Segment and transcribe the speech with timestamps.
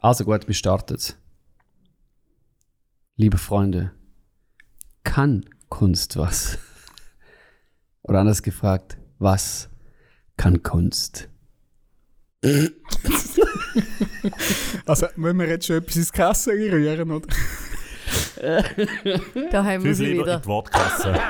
[0.00, 0.96] Also gut, wir starten.
[3.16, 3.92] Liebe Freunde,
[5.04, 6.58] kann Kunst was?
[8.02, 9.68] Oder anders gefragt, was
[10.38, 11.28] kann Kunst?
[14.86, 17.28] Also, müssen wir jetzt schon etwas ins Kasse rühren, oder?
[19.50, 20.40] Da haben wir sie lieber in wieder.
[20.40, 21.20] die Wortkasse.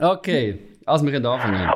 [0.00, 1.70] Okay, also wir können anfangen.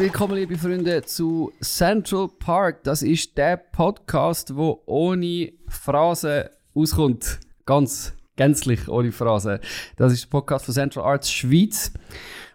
[0.00, 2.84] Willkommen liebe Freunde zu Central Park.
[2.84, 7.38] Das ist der Podcast, wo ohne Phrase auskommt.
[7.66, 9.60] Ganz gänzlich ohne Phrase.
[9.96, 11.92] Das ist der Podcast von Central Arts Schweiz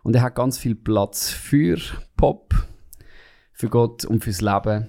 [0.02, 1.78] und er hat ganz viel Platz für
[2.18, 2.56] Pop,
[3.54, 4.88] für Gott und fürs Leben.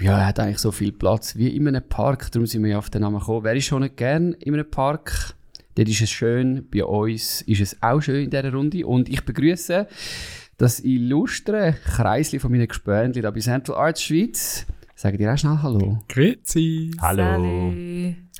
[0.00, 2.78] Ja, er hat eigentlich so viel Platz wie in einem Park, darum sind wir ja
[2.78, 3.42] auf den Namen gekommen.
[3.42, 5.34] Wer ist schon nicht gern in einem Park?
[5.74, 9.24] Dort ist es schön, bei uns ist es auch schön in dieser Runde und ich
[9.24, 9.88] begrüße
[10.56, 14.66] das illustre Kreisli von meinen Gespönchen da bei Central Arts Schweiz.
[14.94, 15.98] Sagen dir auch schnell Hallo.
[16.08, 16.90] Grüezi.
[17.00, 17.74] Hallo.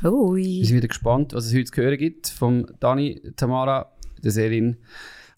[0.02, 0.42] Hui.
[0.42, 4.78] Wir sind wieder gespannt, was es heute zu hören gibt vom Dani, Tamara, der Serin,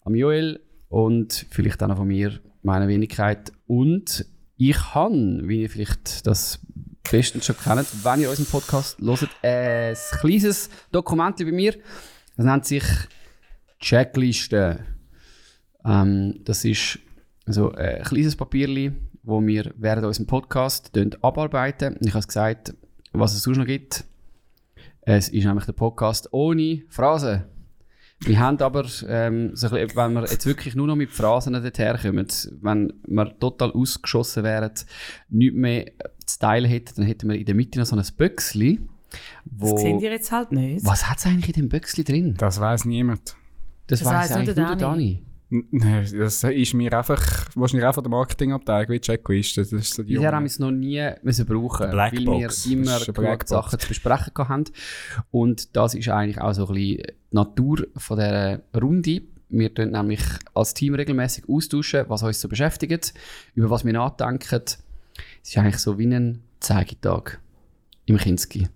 [0.03, 3.51] am Joel und vielleicht auch noch von mir, meiner Wenigkeit.
[3.67, 6.59] Und ich habe, wie ihr vielleicht das
[7.09, 11.73] bestens schon kennt, wenn ihr unseren Podcast hört, ein kleines Dokument bei mir.
[12.37, 12.83] Das nennt sich
[13.79, 14.85] Checkliste.
[15.85, 16.99] Ähm, das ist
[17.45, 18.91] so ein kleines Papierli,
[19.23, 20.91] wo wir während unserem Podcast
[21.21, 21.97] abarbeiten.
[22.01, 22.73] Ich habe gesagt,
[23.11, 24.05] was es sonst noch gibt.
[25.01, 27.43] Es ist nämlich der Podcast ohne Phrasen.
[28.21, 31.53] Wir haben aber, ähm, so ein bisschen, wenn wir jetzt wirklich nur noch mit Phrasen
[31.53, 32.27] dorthin kommen,
[32.61, 34.71] wenn wir total ausgeschossen wären,
[35.29, 35.85] nichts mehr
[36.25, 38.81] zu teilen hätten, dann hätten wir in der Mitte noch so ein Böckli.
[39.45, 40.85] Wo, Das sehen ihr jetzt halt nicht.
[40.85, 42.35] was hat es eigentlich in dem Böckli drin?
[42.37, 43.35] Das weiß niemand.
[43.87, 45.23] Das, Das nur eigentlich der nur der Dani.
[45.23, 45.28] Nein,
[45.71, 49.61] das ist mir einfach, wahrscheinlich auch von der Marketingabteilung wie Checkliste.
[49.61, 50.45] Das ist so die haben wir Junge.
[50.45, 53.47] es noch nie müssen brauchen, weil wir immer genug.
[53.47, 54.65] Sachen zu besprechen haben.
[55.31, 59.21] Und das ist eigentlich auch so ein bisschen die Natur von dieser Runde.
[59.49, 60.21] Wir tun nämlich
[60.53, 63.13] als Team regelmäßig austauschen, was uns so beschäftigt,
[63.55, 64.61] über was wir nachdenken.
[65.41, 67.39] Es ist eigentlich so wie ein Zeigetag
[68.05, 68.67] im Kinski.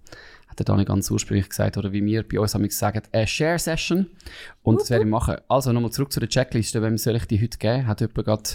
[0.53, 3.25] Hat er da nicht ganz ursprünglich gesagt, oder wie wir bei uns haben sagen, eine
[3.25, 4.05] Share Session.
[4.61, 5.37] Und das werde ich machen.
[5.47, 6.79] Also nochmal zurück zu der Checkliste.
[6.83, 7.87] Wem soll ich die heute geben?
[7.87, 8.49] Hat jemand gerade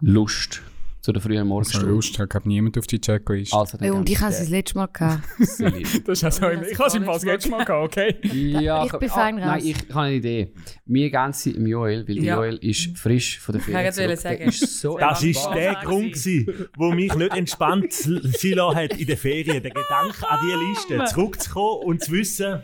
[0.00, 0.62] Lust
[1.02, 1.86] zu der frühen So Morgenstunde?
[1.88, 3.56] Lust hat, glaube niemand auf die Checkliste.
[3.56, 5.22] Also, Ja, und ich habe es das letzte Mal gehabt.
[6.06, 8.14] Das ist also, ich habe es im Fall das nicht letzte Mal gehabt, okay?
[8.62, 9.62] Ja, Ich bin ah, fein Nein, raus.
[9.64, 10.52] ich, ich habe eine Idee.
[10.86, 12.36] Wir geben sie im Joel, weil der Ja.
[12.36, 14.18] Joel ist frisch von der Ich Ferien wollte zurück.
[14.18, 14.38] sagen.
[14.38, 15.56] Der ist so Das ist entspannt.
[15.56, 19.62] der Grund, gewesen, wo mich nicht entspannt hat in den Ferien.
[19.62, 22.62] Der Gedanke an diese Liste, zurückzukommen und zu wissen,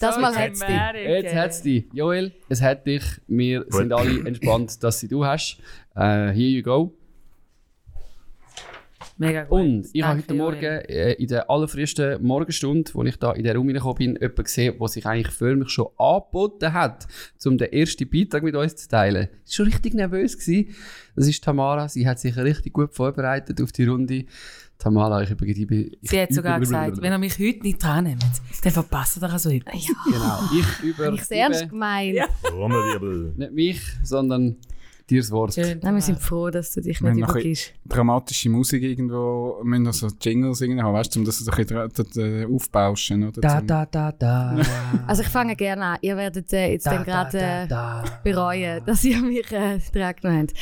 [0.00, 1.04] Das mal Okay, hat es dich.
[1.06, 1.84] Jetzt hat es dich.
[1.92, 3.02] Joel, es hat dich.
[3.26, 5.58] Wir sind alle entspannt, dass sie du hast.
[5.94, 6.94] Äh, here you go.
[9.20, 9.60] Mega gut.
[9.60, 13.56] Und ich habe heute Morgen äh, in der allerfrühesten Morgenstunde, wo ich da in der
[13.56, 17.06] Raum reingekommen bin, jemanden gesehen, der sich eigentlich für mich schon angeboten hat,
[17.44, 19.24] um den ersten Beitrag mit uns zu teilen.
[19.44, 20.38] Ich war schon richtig nervös.
[20.38, 20.74] Gewesen.
[21.16, 21.88] Das ist Tamara.
[21.88, 24.24] Sie hat sich richtig gut vorbereitet auf die Runde.
[24.78, 28.04] Tamara, ich übergebe ich Sie hat sogar über- gesagt, wenn ihr mich heute nicht dran
[28.04, 28.22] nehmt,
[28.62, 29.84] dann verpasst ihr also etwas.
[30.04, 30.38] Genau.
[30.56, 31.06] Ich über.
[31.06, 32.14] Habe ich es ernst über- gemeint?
[32.14, 32.28] Ja.
[33.36, 34.54] Nicht mich, sondern
[35.10, 35.54] dir das Wort.
[35.54, 35.80] Schön.
[35.82, 37.72] Nein, wir sind froh, dass du dich Wir nicht übergibst.
[37.86, 41.50] Dramatische Musik irgendwo, wir müssen noch so Jingles irgendwie haben, weißt du, um das so
[41.50, 43.40] ein bisschen aufbauschen, oder?
[43.40, 44.56] Da, da, da, da.
[45.06, 45.98] Also ich fange gerne an.
[46.02, 48.04] Ihr werdet äh, jetzt dann gerade äh, da.
[48.22, 50.54] bereuen, dass ihr mich äh, dran genommen habt.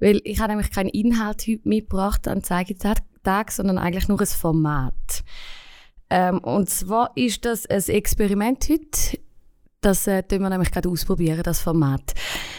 [0.00, 3.02] Weil ich habe nämlich keinen Inhalt heute mitgebracht an Zeigetag,
[3.50, 5.24] sondern eigentlich nur ein Format.
[6.10, 9.18] Ähm, und zwar ist das ein Experiment heute.
[9.80, 12.14] Das äh, tun wir nämlich gerade ausprobieren, das Format.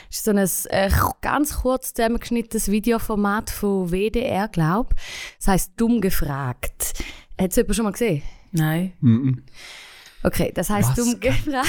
[0.07, 0.37] Das ist so ein
[0.69, 0.89] äh,
[1.21, 4.95] ganz kurz zusammengeschnittenes Videoformat von WDR, glaube
[5.37, 6.93] Das heisst «Dumm gefragt».
[7.37, 8.23] Hat es jemand schon mal gesehen?
[8.51, 8.93] Nein.
[9.01, 9.43] Mhm.
[10.23, 11.67] Okay, das heisst Was «Dumm gefragt».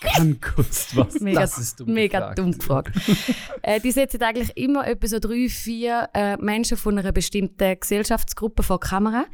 [0.00, 1.20] Kann Kunst was?
[1.20, 2.38] Mega, das ist dumm mega gefragt.
[2.38, 2.92] dumm gefragt.
[3.62, 8.62] äh, die setzen eigentlich immer etwa so drei, vier äh, Menschen von einer bestimmten Gesellschaftsgruppe
[8.62, 9.24] vor die Kamera.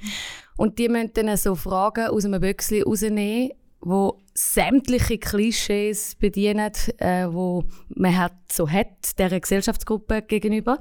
[0.56, 3.50] Und die müssen dann so Fragen aus einem Büchsel rausnehmen,
[3.82, 10.78] wo sämtliche Klischees bedienen, äh, wo man hat, so hat, dieser Gesellschaftsgruppe gegenüber.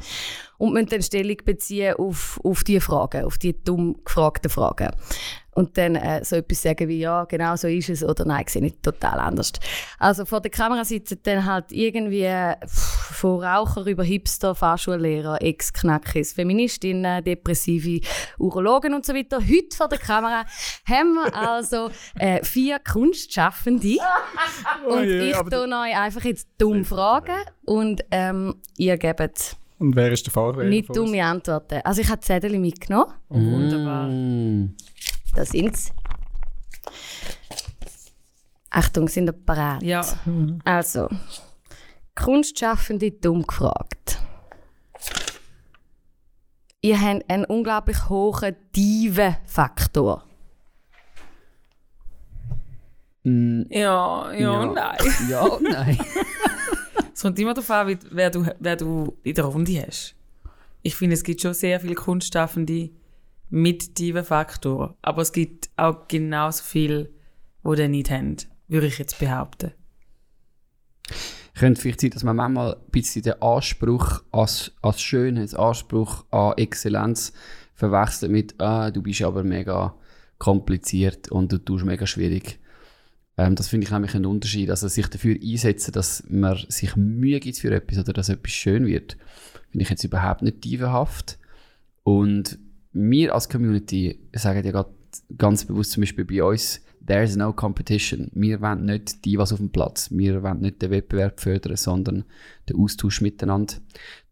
[0.61, 4.91] Und müssen dann Stellung beziehen auf, auf diese Fragen, auf die dumm gefragten Fragen.
[5.55, 8.63] Und dann äh, so etwas sagen wie, ja, genau so ist es oder nein, sehe
[8.63, 9.53] ich total anders.
[9.97, 12.29] Also vor der Kamera sitzen dann halt irgendwie
[12.63, 18.05] pff, von Raucher über Hipster, Fahrschullehrer, Ex-Knackis, Feministinnen, depressive
[18.37, 19.39] Urologen und so weiter.
[19.39, 20.45] Heute vor der Kamera
[20.87, 23.97] haben wir also äh, vier Kunstschaffende.
[24.85, 29.95] und Oh je, ich tue euch einfach jetzt dumm fragen und ähm, ihr gebt Und
[29.95, 30.63] wer ist der Fahrer?
[30.65, 31.81] nicht dumme Antworten.
[31.83, 33.13] Also ich habe Zettel mitgenommen.
[33.29, 34.07] Wunderbar.
[34.07, 34.75] Mm.
[35.35, 35.91] Da sind sie.
[38.69, 39.81] Achtung, sind ihr bereit?
[39.81, 40.05] Ja.
[40.63, 41.09] Also,
[42.15, 44.19] Kunstschaffende dumm gefragt.
[46.81, 50.23] Ihr habt einen unglaublich hohen Diven-Faktor.
[53.23, 53.63] Mm.
[53.69, 54.65] Ja, ja, Ja.
[54.65, 54.97] nein.
[55.27, 55.97] Ja, nein.
[57.21, 60.15] Es kommt immer darauf an, wer du, wer du in der Runde hast.
[60.81, 62.89] Ich finde, es gibt schon sehr viele Kunstschaffende
[63.51, 64.97] mit tiefen Faktor.
[65.03, 67.11] Aber es gibt auch genauso viele,
[67.63, 68.37] die den nicht haben,
[68.69, 69.71] würde ich jetzt behaupten.
[71.53, 76.53] Könnte vielleicht sein, dass man manchmal ein bisschen den Anspruch als, als Schönheit, Anspruch an
[76.57, 77.33] Exzellenz
[77.75, 79.93] verwechselt mit, ah, du bist aber mega
[80.39, 82.60] kompliziert und du tust mega schwierig.
[83.37, 84.69] Ähm, das finde ich nämlich einen Unterschied.
[84.69, 88.85] Also sich dafür einsetzen, dass man sich Mühe gibt für etwas oder dass etwas schön
[88.85, 89.17] wird,
[89.69, 91.37] finde ich jetzt überhaupt nicht dievenhaft.
[92.03, 92.59] Und
[92.93, 94.85] wir als Community sagen ja
[95.37, 98.29] ganz bewusst zum Beispiel bei uns, there's no competition.
[98.33, 100.09] Wir wollen nicht die, was auf dem Platz.
[100.11, 102.25] Wir wollen nicht den Wettbewerb fördern, sondern
[102.69, 103.75] den Austausch miteinander.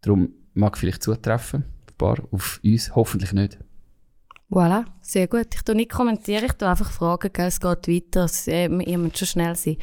[0.02, 3.58] Darum mag vielleicht zutreffen, ein paar, auf uns hoffentlich nicht.
[4.50, 5.54] Voilà, sehr gut.
[5.54, 8.98] Ich tue nicht kommentieren, ich tue einfach fragen, gell, es geht weiter, es, äh, ihr
[8.98, 9.76] müsst schon schnell sein.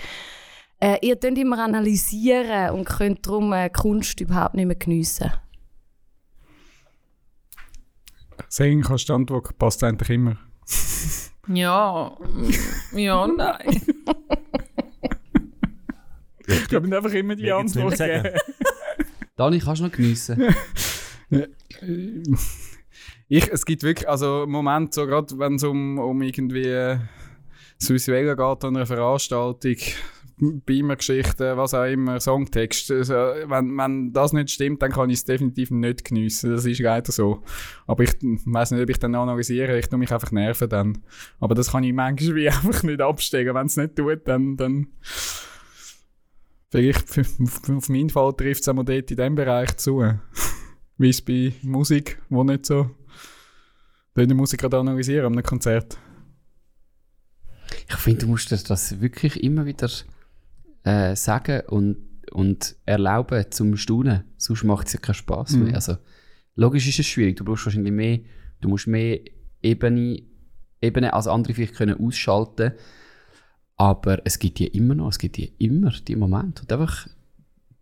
[0.80, 5.32] Äh, ihr könnt immer analysieren und könnt darum äh, Kunst überhaupt nicht mehr geniessen.
[8.50, 10.38] Singen kannst du die Antwort, passt eigentlich immer.
[11.50, 13.82] Ja, mm, ja, nein.
[16.46, 18.38] Ich habe einfach immer die Antwort gegeben.
[19.38, 20.54] Dani, kannst du noch geniessen?
[23.30, 26.98] Ich, es gibt wirklich, also im Moment, so gerade wenn es um, um irgendwie äh,
[27.80, 29.76] das Visuelle geht an einer Veranstaltung,
[30.40, 35.26] Beamer-Geschichten, was auch immer, Songtext, also, wenn, wenn das nicht stimmt, dann kann ich es
[35.26, 36.52] definitiv nicht geniessen.
[36.52, 37.42] Das ist leider so.
[37.88, 41.00] Aber ich weiß nicht, ob ich dann analysiere, ich tue mich einfach nerven dann.
[41.40, 43.56] Aber das kann ich manchmal wie einfach nicht absteigen.
[43.56, 44.88] Wenn es nicht tut, dann, dann
[46.70, 47.20] vielleicht
[47.70, 50.04] auf meinen Fall trifft es auch dort in diesem Bereich zu.
[51.00, 52.90] Wie es bei Musik, wo nicht so
[54.26, 55.98] die Musik gerade analysieren an einem Konzert.
[57.90, 59.90] Ich finde, du musst dir das wirklich immer wieder
[60.84, 61.98] äh, sagen und,
[62.32, 64.24] und erlauben zum Staunen.
[64.38, 65.66] Sonst macht es ja keinen Spass Mhm.
[65.66, 65.76] mehr.
[65.76, 65.98] Also,
[66.56, 67.38] logisch ist es schwierig.
[67.38, 68.20] Du brauchst wahrscheinlich mehr,
[68.62, 69.20] du musst mehr
[69.62, 70.24] Ebene,
[70.82, 72.74] Ebene als andere vielleicht können ausschalten.
[73.76, 77.08] Aber es gibt ja immer noch, es gibt ja immer die Momente, du einfach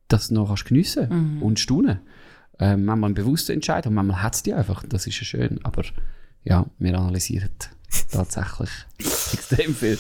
[0.08, 2.00] das noch kannst geniessen und staunen.
[2.60, 4.84] Ähm, manchmal ein bewusster Entscheid und manchmal hat es die einfach.
[4.88, 5.60] Das ist ja schön.
[5.64, 5.84] Aber
[6.46, 7.50] ja, wir analysieren
[8.12, 10.00] tatsächlich extrem viel.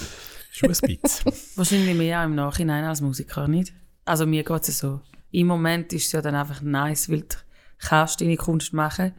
[0.51, 1.33] Schon ein bisschen.
[1.55, 3.73] Wahrscheinlich mehr auch im Nachhinein als Musiker, nicht?
[4.05, 5.01] Also mir geht es so.
[5.31, 7.35] Im Moment ist es ja dann einfach nice, weil du
[7.79, 9.11] kannst deine Kunst machen.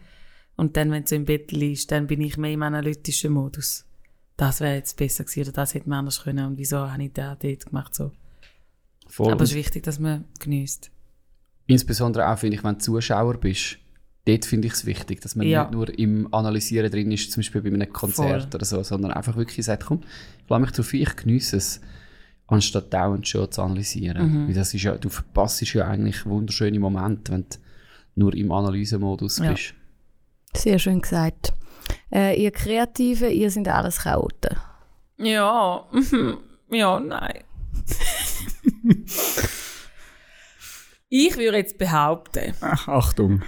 [0.56, 3.84] Und dann, wenn du im Bett liegst, dann bin ich mehr im analytischen Modus.
[4.38, 7.12] Das wäre jetzt besser gewesen oder das hätte man anders können und wieso habe ich
[7.12, 8.12] das dort gemacht so.
[9.08, 9.32] Voll.
[9.32, 10.90] Aber es ist wichtig, dass man genießt.
[11.67, 13.78] Insbesondere auch, finde ich, wenn du Zuschauer bist.
[14.26, 15.62] Dort finde ich es wichtig, dass man Ja.
[15.62, 18.55] nicht nur im Analysieren drin ist, zum Beispiel bei einem Konzert Voll.
[18.55, 20.00] oder so, sondern einfach wirklich sagt, komm,
[20.43, 21.81] ich lasse mich darauf ein, ich geniesse es,
[22.49, 24.44] anstatt dauernd schon zu analysieren.
[24.44, 24.49] Mhm.
[24.49, 27.56] Weil das ist ja, du verpasst ja eigentlich wunderschöne Momente, wenn du
[28.16, 29.52] nur im Analysemodus Ja.
[29.52, 29.75] bist.
[30.54, 31.52] Sehr schön gesagt.
[32.12, 34.56] Äh, ihr Kreativen, ihr sind alles Chaoten.
[35.18, 35.87] Ja,
[36.71, 37.45] ja, nein.
[41.09, 43.42] ich würde jetzt behaupten, Ach, Achtung.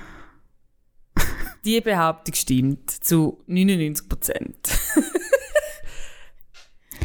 [1.64, 4.56] Die Behauptung stimmt zu 99 Prozent.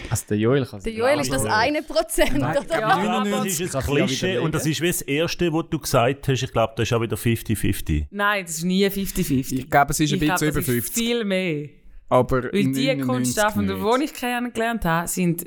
[0.09, 2.63] Also der Joel kann Der Joel ist das eine Prozent, oder?
[2.69, 6.43] Ja, das ist ein Klischee und das ist wie das Erste, was du gesagt hast.
[6.43, 8.07] Ich glaube, das ist auch wieder 50-50.
[8.11, 9.53] Nein, das ist nie 50-50.
[9.53, 10.93] Ich glaube, es ist ein Ich bisschen über das ist 50.
[10.93, 11.69] viel mehr.
[12.09, 13.97] Aber Weil die 99 Kunstschaffenden, nicht.
[13.97, 15.45] die ich kennengelernt habe, sind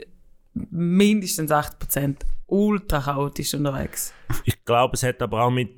[0.53, 4.13] mindestens 8% ultra chaotisch unterwegs.
[4.45, 5.71] Ich glaube, es hat aber auch mit.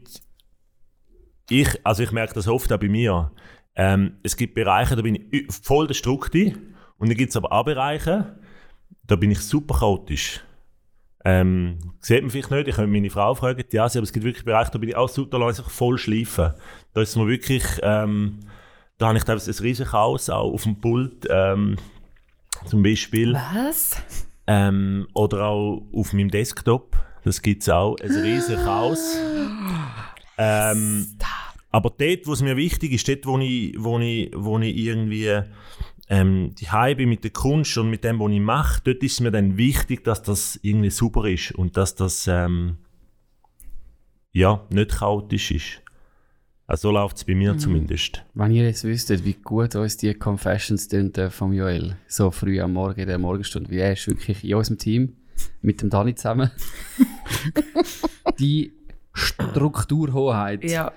[1.51, 3.33] Ich, also ich merke das oft auch bei mir.
[3.75, 6.55] Ähm, es gibt Bereiche, da bin ich voll der Strukti.
[6.99, 8.39] Und dann gibt es aber auch Bereiche,
[9.07, 10.43] da bin ich super chaotisch.
[11.25, 14.25] Ähm, sieht man vielleicht nicht, ich könnte meine Frau fragen, ja, sie, aber es gibt
[14.25, 16.55] wirklich Bereiche, da bin ich auch super, da voll schleifen.
[16.93, 18.41] Da ist mir wirklich, ähm,
[18.99, 21.27] da habe ich teilweise ein riesiges Chaos auch auf dem Pult.
[21.31, 21.77] Ähm,
[22.67, 23.35] zum Beispiel.
[23.35, 24.03] Was?
[24.47, 26.97] Ähm, oder auch auf meinem Desktop.
[27.25, 27.97] Das gibt es auch.
[28.01, 29.19] Ein riesiges Chaos.
[30.41, 31.18] Ähm,
[31.71, 35.43] aber dort, wo es mir wichtig ist, dort, wo ich, wo ich, wo ich irgendwie
[36.09, 39.31] ähm, die bin mit der Kunst und mit dem, was ich mache, dort ist mir
[39.31, 42.79] dann wichtig, dass das irgendwie super ist und dass das ähm,
[44.33, 45.83] ja, nicht chaotisch ist.
[46.67, 48.25] Also so läuft es bei mir zumindest.
[48.35, 52.61] Wenn ihr jetzt wüsstet, wie gut uns die Confessions tönt äh, vom Joel, so früh
[52.61, 55.17] am Morgen in der Morgenstunde, wie er ist wirklich in unserem Team
[55.63, 56.51] mit dem Dani zusammen.
[58.39, 58.73] die
[59.15, 60.93] Strukturhoheit, Ja.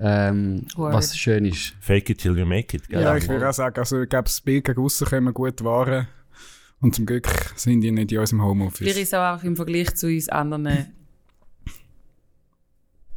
[0.00, 1.74] Ähm, was schön ist.
[1.80, 2.88] Fake it till you make it.
[2.88, 3.02] Gell?
[3.02, 5.62] Ja, ich würde auch sagen, also ich glaube, das Bild gegen aussen können wir gut
[5.62, 6.08] wahren.
[6.80, 8.96] Und zum Glück sind die nicht in unserem Wir Homeoffice.
[8.96, 10.94] ist auch einfach im Vergleich zu uns anderen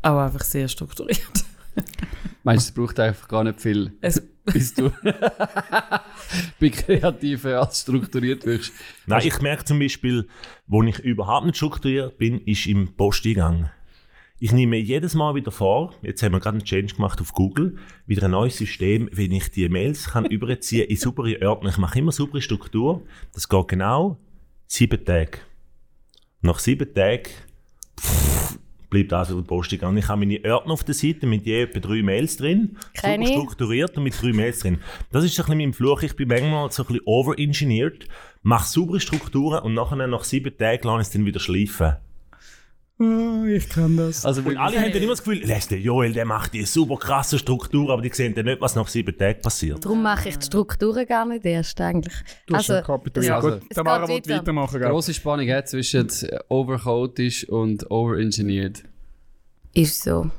[0.04, 1.46] auch einfach sehr strukturiert.
[2.44, 4.92] Meinst du, es braucht einfach gar nicht viel, Es, bis du
[6.60, 8.74] bei Kreativen als strukturiert wirst.
[9.08, 10.28] Nein, ich merke zum Beispiel,
[10.68, 13.72] wo ich überhaupt nicht strukturiert bin, ist im Posteingang.
[14.40, 17.78] Ich nehme jedes Mal wieder vor, jetzt haben wir gerade einen Change gemacht auf Google,
[18.08, 21.70] wieder ein neues System, wenn ich die Mails kann überziehen in saubere Ordner.
[21.70, 23.04] Ich mache immer saubere Struktur.
[23.34, 24.18] Das geht genau
[24.68, 25.40] sieben Tage.
[26.42, 27.30] Nach sieben Tagen
[28.02, 28.60] pff,
[28.90, 29.96] bleibt also der Posteingang.
[29.98, 33.26] Ich habe meine Ordner auf der Seite mit je etwa drei Mails drin, Keine?
[33.26, 34.80] super strukturiert und mit drei Mails drin.
[35.12, 36.02] Das ist ein bisschen mein Fluch.
[36.04, 38.08] Ich bin manchmal so ein bisschen overengineert,
[38.42, 41.96] mache saubere Strukturen und nachher nach sieben Tagen lasse ich es dann wieder schleifen.
[43.04, 44.26] Oh, ich kann das.
[44.26, 46.96] Also, Und alle haben dann immer das Gefühl, «Lässt der Joel, der macht die super
[46.98, 49.84] krasse Struktur, aber die sehen dann nicht, was nach sieben Tagen passiert.
[49.84, 52.14] Darum mache ich die Strukturen gar nicht erst eigentlich.
[52.46, 53.30] Du hast also, schon kapituliert.
[53.30, 54.42] ja, also- Gut, Es Tamara geht will weiter.
[54.42, 54.80] weitermachen.
[54.80, 54.90] gell?
[54.90, 56.08] grosse Spannung hat zwischen
[56.50, 58.84] overchaotisch und overengineert.
[59.74, 60.30] ist so.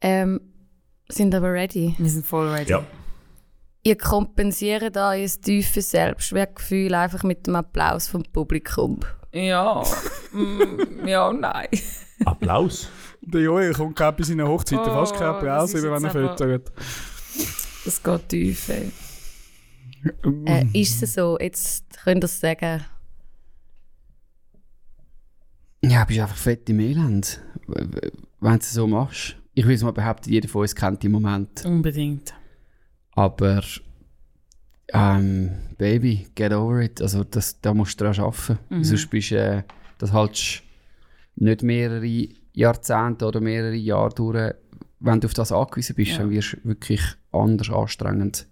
[0.00, 0.40] Ähm,
[1.08, 1.94] sind aber ready.
[1.98, 2.70] wir sind voll ready.
[2.70, 2.84] Ja.
[3.82, 9.00] Ihr kompensiert euer tiefes Selbstwertgefühl einfach mit dem Applaus vom Publikum.
[9.36, 9.82] Ja.
[10.32, 11.68] Mm, ja, nein.
[12.24, 12.88] Applaus.
[13.20, 16.72] Der Joel kommt gerade bei seinen Hochzeiten Oh, fast kein Applaus, wenn er füttert.
[17.84, 18.90] Das geht tief, ey.
[20.46, 21.36] Äh, ist es so?
[21.38, 22.84] Jetzt könnt ihr es sagen.
[25.84, 27.90] Ja, bist einfach fett im Elend, wenn
[28.40, 29.36] du es so machst.
[29.54, 31.64] Ich will es mal behaupten, jeder von uns kennt die Moment.
[31.64, 32.34] Unbedingt.
[33.12, 33.62] Aber,
[34.92, 37.00] ähm, Baby, get over it.
[37.02, 38.58] Also, das, da musst du dran arbeiten.
[38.82, 39.62] Sonst bist du, äh,
[39.98, 40.62] das haltest
[41.36, 44.54] nicht mehrere Jahrzehnte oder mehrere Jahre durch,
[45.00, 46.18] wenn du auf das angewiesen bist, Ja.
[46.18, 47.02] dann wirst du wirklich
[47.32, 48.46] anders anstrengend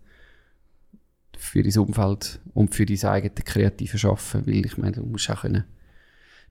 [1.36, 4.46] für dein Umfeld und für dein eigenes kreative Schaffen.
[4.46, 5.64] Weil ich meine, du musst auch können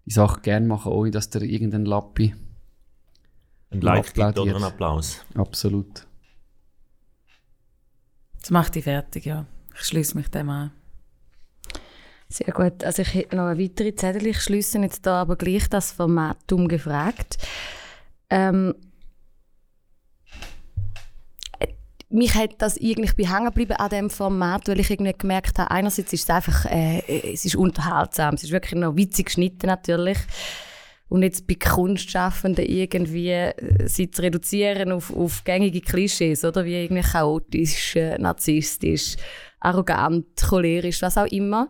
[0.05, 2.35] die Sachen gerne machen, ohne dass dir irgendein Lappi.
[3.69, 5.23] Ein Like gibt oder ein Applaus.
[5.35, 6.05] Absolut.
[8.41, 9.45] Das macht dich fertig, ja.
[9.75, 10.71] Ich schließe mich dem an.
[12.33, 12.83] Sehr gut.
[12.83, 14.25] Also ich hätte noch eine weitere Zettel.
[14.25, 17.37] Ich schließe jetzt da aber gleich das Formatum gefragt.
[18.31, 18.73] Ähm,
[21.59, 21.67] äh,
[22.09, 25.59] mich hat das irgendwie ich bin hängen geblieben an dem Format, weil ich irgendwie gemerkt
[25.59, 27.03] habe, einerseits ist es einfach, äh,
[27.33, 30.17] es ist unterhaltsam, es ist wirklich noch witzig geschnitten natürlich.
[31.09, 36.65] Und jetzt bei Kunstschaffenden irgendwie äh, sie zu reduzieren auf, auf gängige Klischees, oder?
[36.65, 39.17] Wie irgendwie chaotisch, äh, narzisstisch,
[39.63, 41.69] arrogant, cholerisch, was auch immer.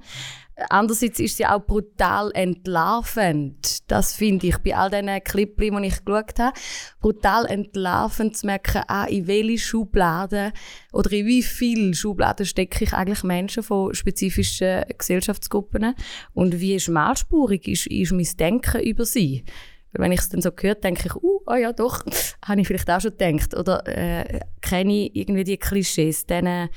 [0.69, 3.89] Andererseits ist sie auch brutal entlarvend.
[3.89, 6.53] Das finde ich bei all diesen Clips, die ich geschaut habe.
[6.99, 10.51] Brutal entlarvend zu merken, ah, in welche Schubladen
[10.91, 15.95] oder in wie viele Schubladen stecke ich eigentlich Menschen von spezifischen Gesellschaftsgruppen
[16.33, 19.43] und wie schmalspurig ist, ist mein Denken über sie.
[19.91, 22.03] Weil wenn ich es dann so gehört, denke ich, uh, oh ja, doch,
[22.45, 23.55] habe ich vielleicht auch schon gedacht.
[23.55, 26.69] Oder äh, kenne ich irgendwie die Klischees diesen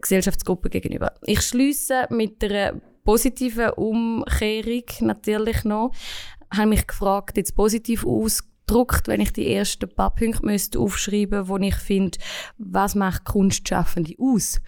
[0.00, 1.12] Gesellschaftsgruppen gegenüber.
[1.22, 5.92] Ich schließe mit einer positiven Umkehrung natürlich noch.
[6.54, 11.56] Habe mich gefragt, jetzt positiv ausgedruckt, wenn ich die ersten paar Punkte müsste aufschreiben wo
[11.58, 12.18] ich finde,
[12.58, 14.60] was macht Kunstschaffende aus?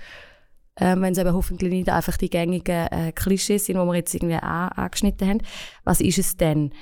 [0.76, 4.14] Ähm, wenn es eben hoffentlich nicht einfach die gängigen äh, Klischees sind, die wir jetzt
[4.14, 5.42] irgendwie an, angeschnitten haben.
[5.84, 6.72] Was ist es denn?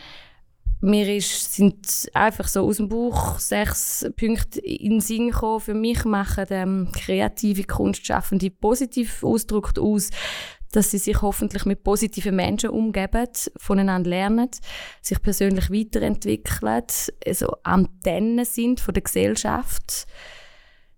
[0.83, 5.61] Mir ist, sind einfach so aus dem Buch sechs Punkte in den Sinn gekommen.
[5.61, 10.09] Für mich machen ähm, kreative Kunstschaffende positiv ausgedrückt aus,
[10.73, 14.49] dass sie sich hoffentlich mit positiven Menschen umgeben, voneinander lernen,
[15.03, 16.85] sich persönlich weiterentwickeln,
[17.27, 20.07] also Antennen sind von der Gesellschaft,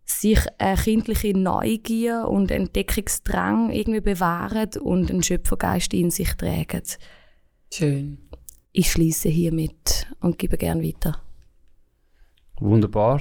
[0.04, 6.82] sich eine kindliche Neugier und Entdeckungsdrang irgendwie bewahren und einen Schöpfergeist in sich tragen.
[7.72, 8.18] Schön.
[8.72, 11.18] Ich schließe hiermit und gebe gern weiter.
[12.58, 13.20] Wunderbar.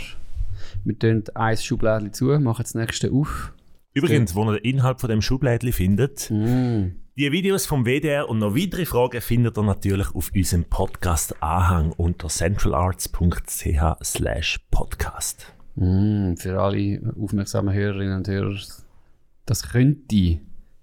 [0.84, 3.53] Wir tun ein Schublädchen zu, machen das nächste auf.
[3.93, 6.91] Übrigens, wo ihr den Inhalt von dem Schublädchen findet, Mm.
[7.17, 12.29] die Videos vom WDR und noch weitere Fragen findet ihr natürlich auf unserem Podcast-Anhang unter
[12.29, 15.53] centralarts.ch slash podcast.
[15.75, 16.36] Mm.
[16.36, 18.55] Für alle aufmerksamen Hörerinnen und Hörer,
[19.46, 20.39] Das könnte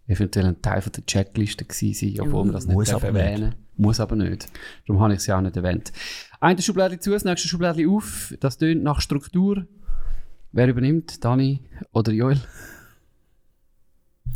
[0.09, 3.19] eventuell ein Teil von der Checkliste gewesen sein, obwohl wir das nicht Muss dürfen aber
[3.19, 3.31] nicht.
[3.31, 3.55] erwähnen.
[3.77, 4.49] Muss aber nicht.
[4.87, 5.93] Darum habe ich es ja auch nicht erwähnt.
[6.41, 8.35] Eine Schublade zu, das nächste Schublade auf.
[8.41, 9.67] Das tönt nach Struktur.
[10.51, 11.25] Wer übernimmt?
[11.25, 11.61] Dani
[11.93, 12.41] oder Joel?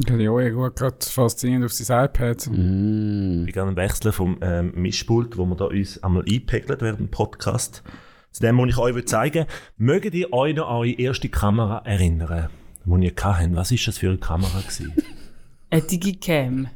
[0.09, 2.49] Ja, ich schaue gerade faszinierend auf sein iPad.
[2.51, 3.41] Mm.
[3.41, 7.11] Ich bin gerne wechseln vom ähm, Mischpult, wo wir da uns einmal einpegelt während dem
[7.11, 7.83] Podcast.
[8.31, 9.47] Zu dem, was ich euch zeigen will.
[9.77, 12.49] Mögt ihr euch noch an eure erste Kamera erinnern,
[12.85, 13.55] die ihr hattet?
[13.55, 14.61] Was war das für eine Kamera?
[14.61, 14.93] Gewesen?
[15.73, 16.69] Eine Digicam.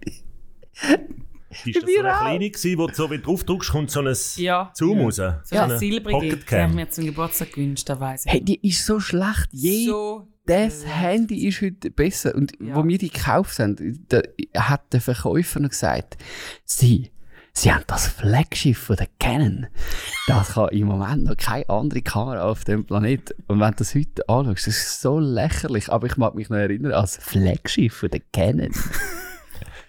[1.64, 4.14] Ist das so eine kleine gewesen, wo du so, wenn du draufdrückst, kommt so ein
[4.36, 4.70] Ja.
[4.74, 5.16] Zoom raus?
[5.16, 6.36] So eine eine silbrige.
[6.36, 8.32] Die haben mir zum Geburtstag gewünscht, das weiss ich.
[8.32, 9.48] Hey, die ist so schlecht.
[9.52, 12.34] Je so das Handy ist heute besser.
[12.34, 12.76] Und Ja.
[12.76, 14.22] wo wir die gekauft haben, da
[14.56, 16.16] hat der Verkäufer noch gesagt,
[16.64, 17.10] sie,
[17.56, 19.66] sie haben das Flaggschiff von der Canon.
[20.26, 23.34] Das kann im Moment noch keine andere Kamera auf dem Planeten.
[23.46, 25.90] Und wenn du das heute anschaust, das ist so lächerlich.
[25.90, 28.72] Aber ich mag mich noch erinnern, als Flaggschiff von der Canon.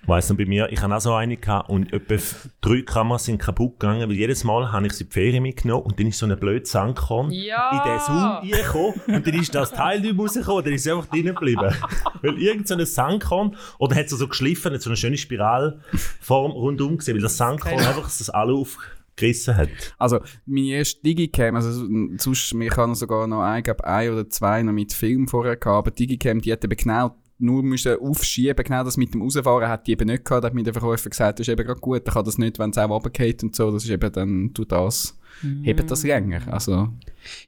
[0.08, 2.16] Ich weiss noch, bei mir, ich hatte auch so eine gehabt und etwa
[2.62, 5.84] drei Kameras sind kaputt gegangen, weil jedes Mal habe ich sie in die Ferien mitgenommen
[5.84, 7.72] und dann ist so ein blödes Sandkorn Ja.
[7.72, 11.08] in den Zoom reingekommen und dann ist das Teil nicht rausgekommen, dann ist es einfach
[11.10, 11.76] drin geblieben.
[12.22, 16.52] weil irgend so ein Sandkorn, oder hat es so geschliffen, hat so eine schöne Spiralform
[16.52, 19.68] rundum gesehen, weil das Sandkorn einfach das alle aufgerissen hat.
[19.98, 21.86] Also, meine erste Digicam, also
[22.18, 25.78] sonst, mir kann sogar noch ein, glaub, ein oder zwei noch mit Film vorher gehabt,
[25.88, 29.68] aber die Digicam, die hat eben genau nur müssen aufschieben, genau das mit dem Rausfahren
[29.68, 31.80] hat die eben nicht gehabt, da hat mir der Verkäufer gesagt, das ist eben gerade
[31.80, 34.54] gut, ich kann das nicht, wenn es auch runtergeht und so, das ist eben dann,
[34.54, 35.18] tut das,
[35.62, 36.90] hebt das länger, also,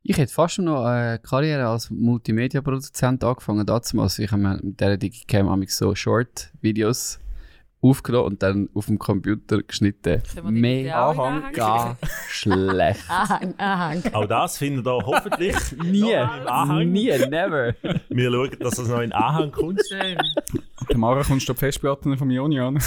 [0.03, 4.19] Ich hätte fast noch eine Karriere als Multimedia-Produzent angefangen damals.
[4.19, 7.19] Ich habe mit dieser Digicam so Short-Videos
[7.81, 10.21] aufgenommen und dann auf dem Computer geschnitten.
[10.33, 13.03] Wir bitte auch Mega schlecht.
[13.09, 14.03] Anhang, Anhang.
[14.13, 16.91] Auch das findet ihr hoffentlich Nie, Anhang.
[16.91, 17.73] nie, never.
[18.09, 19.81] Wir schauen, dass das noch in Anhang kommt.
[20.89, 22.79] Tamara, kommst du auf die Festplatten vom Joni an?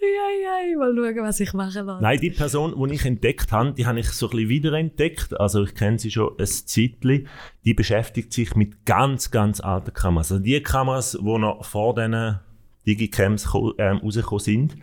[0.00, 2.02] Ja, ja, mal schauen, was ich machen lasse.
[2.02, 5.38] Nein, die Person, die ich entdeckt habe, die habe ich so ein bisschen wiederentdeckt.
[5.38, 7.28] Also ich kenne sie schon ein Zeitchen.
[7.64, 10.32] Die beschäftigt sich mit ganz, ganz alten Kameras.
[10.32, 12.40] Also die Kameras, die noch vor diesen
[12.86, 14.76] Digicams ähm, rausgekommen sind.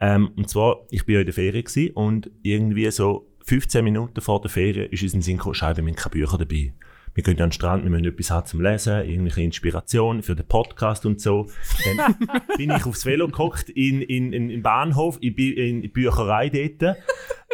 [0.00, 4.20] Ähm, und zwar, ich bin ja in der Ferien gewesen und irgendwie so 15 Minuten
[4.20, 6.72] vor der Ferien ist uns ein Sinn gekommen, wir haben keine Bücher dabei.
[7.14, 10.48] Wir gehen an den Strand, wir müssen etwas haben zum Lesen, irgendwelche Inspiration für den
[10.48, 11.46] Podcast und so.
[11.84, 12.16] Dann
[12.56, 16.96] bin ich aufs Velo gehockt in, in, in, im Bahnhof, in, in die Bücherei dort,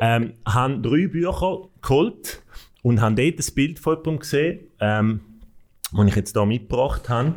[0.01, 2.43] ähm, habe drei Bücher geholt
[2.83, 5.21] und habe dort ein Bild von jemandem gesehen, ähm,
[5.93, 7.35] das ich jetzt hier mitgebracht habe.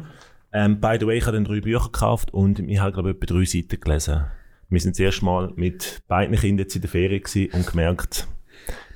[0.53, 3.15] Ähm, by the way, ich habe dann drei Bücher gekauft und ich habe, glaube ich,
[3.15, 4.25] etwa drei Seiten gelesen.
[4.69, 8.27] Wir sind das erste Mal mit beiden Kindern in der Ferien und gemerkt,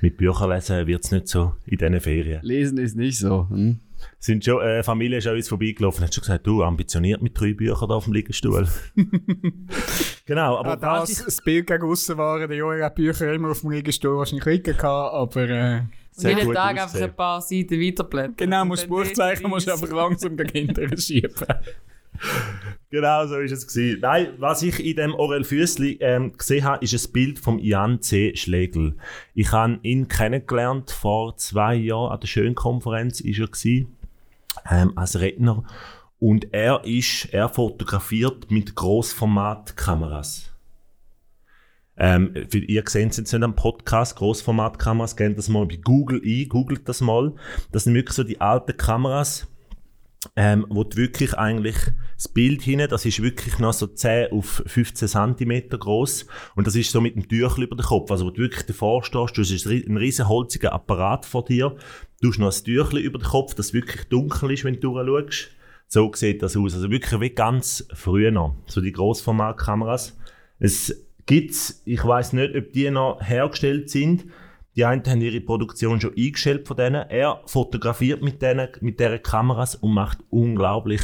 [0.00, 2.40] mit Büchern lesen wird es nicht so in diesen Ferien.
[2.42, 3.48] Lesen ist nicht so.
[3.50, 3.80] Hm?
[4.20, 7.38] Sind schon, äh, Familie ist an uns vorbeigelaufen und hat schon gesagt, du, ambitioniert mit
[7.38, 8.68] drei Büchern da auf dem Liegestuhl.
[10.26, 13.62] genau, aber Ah, das, das Bild gegen aussen waren, der Joni hat Bücher immer auf
[13.62, 15.80] dem Liegestuhl wahrscheinlich liegen gehabt, aber äh,
[16.18, 18.36] Sehr Jeden Tag einfach ein paar Seiten weiterblättern.
[18.36, 21.32] genau, musst dann Buchzeichen, musst du einfach langsam gegen schieben.
[22.90, 24.00] Genau so ist es gewesen.
[24.00, 28.00] Nein, was ich in dem Orel Füssli ähm, gesehen habe, ist ein Bild von Jan
[28.02, 28.34] C.
[28.34, 28.96] Schlegel.
[29.34, 33.96] Ich habe ihn kennengelernt vor zwei Jahren an der Schönkonferenz, ist er gewesen,
[34.68, 35.64] ähm, als Redner.
[36.18, 40.50] Und er ist, er fotografiert mit Großformatkameras.
[41.98, 46.22] Ähm, für, ihr seht es jetzt nicht am Podcast, Großformatkameras, gebt das mal bei Google
[46.24, 47.34] ein, googelt das mal.
[47.72, 49.48] Das sind wirklich so die alten Kameras,
[50.36, 51.76] ähm, wo du wirklich eigentlich
[52.14, 56.74] das Bild hinten, das ist wirklich noch so 10 auf 15 cm groß und das
[56.74, 59.42] ist so mit dem Tüchel über den Kopf, also wo du wirklich davor stehst, du
[59.42, 61.76] hast ein riesen holziger Apparat vor dir,
[62.20, 65.50] du hast noch ein Tüchel über den Kopf, das wirklich dunkel ist, wenn du durchschaust.
[65.90, 70.18] So sieht das aus, also wirklich wie ganz früher noch, so die Großformatkameras.
[70.58, 74.24] Es gibt's, ich weiß nicht, ob die noch hergestellt sind,
[74.74, 77.08] die einen haben ihre Produktion schon eingestellt von denen.
[77.08, 81.02] Er fotografiert mit denen, mit Kameras und macht unglaublich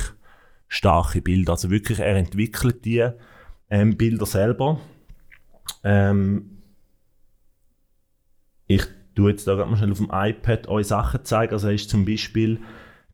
[0.67, 1.53] starke Bilder.
[1.53, 3.07] Also wirklich, er entwickelt die
[3.69, 4.81] ähm, Bilder selber.
[5.83, 6.63] Ähm,
[8.67, 8.85] ich
[9.15, 11.53] tue jetzt da grad mal schnell auf dem iPad euch Sachen zeigen.
[11.53, 12.61] Also er ist zum Beispiel,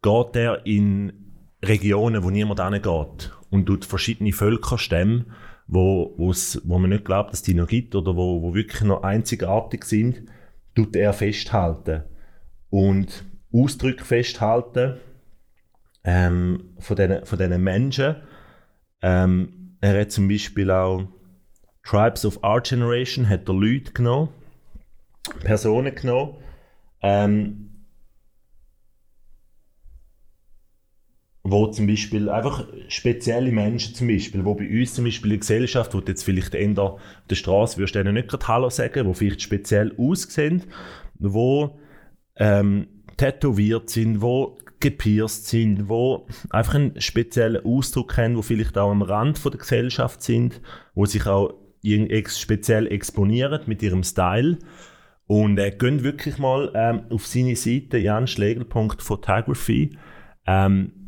[0.03, 1.13] geht er in
[1.63, 5.27] Regionen, wo niemand hingeht und tut verschiedene Völkerstämme,
[5.71, 9.03] wo, wo's, wo man nicht glaubt, dass die noch gibt oder wo, wo wirklich noch
[9.03, 10.23] einzigartig sind,
[10.75, 12.03] tut er festhalten.
[12.71, 14.97] Und Ausdrücke festhalten
[16.05, 18.17] ähm, von diesen von diesen Menschen.
[19.03, 21.09] Ähm, er hat zum Beispiel auch
[21.85, 24.29] Tribes of Our Generation, hat er Leute genommen,
[25.41, 26.37] Personen genommen,
[27.03, 27.70] ähm,
[31.43, 35.41] wo zum Beispiel einfach spezielle Menschen zum Beispiel, wo bei uns zum Beispiel in der
[35.41, 39.07] Gesellschaft, wo du jetzt vielleicht eher auf der Straße würdest denen nicht gerade Hallo sagen,
[39.07, 40.65] wo vielleicht speziell aussehen,
[41.19, 41.79] wo
[42.37, 48.91] ähm, tätowiert sind, wo gepierst sind, wo einfach einen speziellen Ausdruck haben, wo vielleicht auch
[48.91, 50.61] am Rand von der Gesellschaft sind,
[50.95, 51.55] wo sich auch
[52.27, 54.59] speziell exponieren mit ihrem Style.
[55.27, 59.97] Und äh, geht wirklich mal ähm, auf seine Seite, janschlegel.photography.
[60.47, 61.00] Ähm,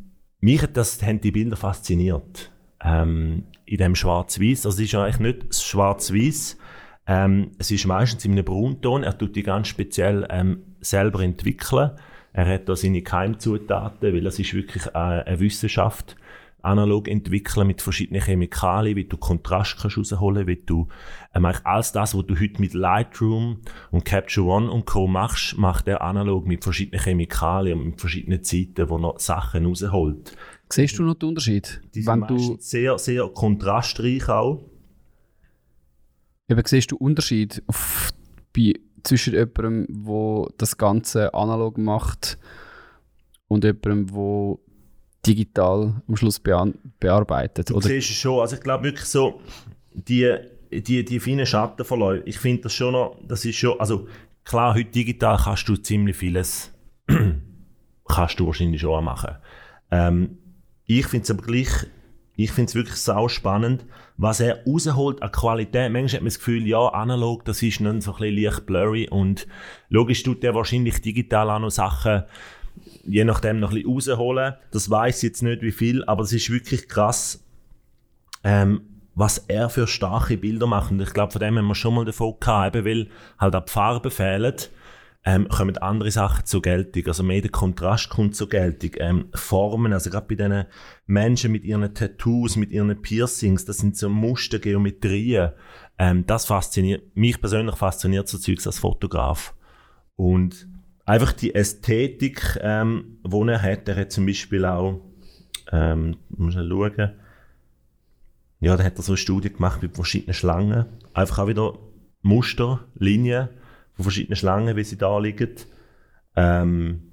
[0.42, 2.50] mich hat das, haben die Bilder fasziniert.
[2.85, 4.66] Ähm, in dem Schwarz-Weiß.
[4.66, 6.59] Also es ist ja eigentlich nicht das Schwarz-Weiß.
[7.07, 9.05] Ähm, es ist meistens in einem Braunton.
[9.05, 11.92] Er tut die ganz speziell ähm, selber entwickeln.
[12.33, 16.16] Er hat da seine Keimzutaten, weil es ist wirklich äh, eine Wissenschaft.
[16.62, 20.88] Analog entwickeln mit verschiedenen Chemikalien, wie du Kontrast kannst rausholen, wie du
[21.35, 23.59] ähm, alles das, was du heute mit Lightroom
[23.90, 25.07] und Capture One und Co.
[25.07, 30.37] machst, macht er analog mit verschiedenen Chemikalien und mit verschiedenen Zeiten, wo er Sachen rausholt.
[30.70, 31.83] Siehst du noch den Unterschied?
[31.94, 34.64] Die sind du, sehr, sehr kontrastreich auch.
[36.48, 38.11] eben, siehst du Unterschied auf,
[38.53, 42.38] bei, zwischen jemandem, der das Ganze analog macht
[43.48, 44.59] und jemandem, der
[45.26, 47.70] digital am Schluss bearbeitet?
[47.70, 48.40] Du Oder siehst es schon.
[48.40, 49.40] Also ich glaube wirklich so,
[49.92, 50.35] die,
[50.70, 54.08] die, die feinen Schattenverläufe, ich finde das schon noch, das ist schon, also
[54.44, 56.72] klar, heute digital kannst du ziemlich vieles,
[58.08, 59.37] kannst du wahrscheinlich schon auch machen.
[59.90, 60.38] Ähm,
[60.87, 61.87] ich finde es aber gleich,
[62.35, 63.85] ich finde es wirklich sau spannend,
[64.16, 65.92] was er rausholt an Qualität.
[65.92, 69.08] Manchmal hat man das Gefühl, ja, analog, das ist dann so ein bisschen leicht blurry
[69.08, 69.46] und
[69.88, 72.24] logisch tut er wahrscheinlich digital auch noch Sachen,
[73.04, 74.54] je nachdem noch ein bisschen rausholen.
[74.70, 77.44] Das weiß ich jetzt nicht wie viel, aber es ist wirklich krass,
[78.44, 78.82] ähm,
[79.14, 80.90] was er für starke Bilder macht.
[80.90, 83.08] Und ich glaube, von dem haben wir schon mal davon gehabt, eben weil
[83.38, 84.54] halt auch die Farben fehlen,
[85.24, 87.06] ähm, kommen andere Sachen zur Geltung.
[87.06, 88.90] Also mehr der Kontrast kommt zur Geltung.
[88.96, 90.64] Ähm, Formen, also gerade bei diesen
[91.06, 95.52] Menschen mit ihren Tattoos, mit ihren Piercings, das sind so Muster, Geometrien.
[95.98, 99.54] Ähm, das fasziniert, mich persönlich fasziniert so Zeugs als Fotograf.
[100.16, 100.66] Und
[101.12, 105.03] einfach die Ästhetik, ähm, die er hat, er hat zum Beispiel auch,
[105.70, 107.12] ähm, muss ich schauen,
[108.61, 110.87] ja, da hat er so eine Studie gemacht mit verschiedenen Schlangen.
[111.12, 111.79] Einfach auch wieder
[112.22, 113.51] Muster, Linien
[113.92, 115.51] von verschiedenen Schlangen, wie sie da liegen.
[116.35, 117.12] Ähm,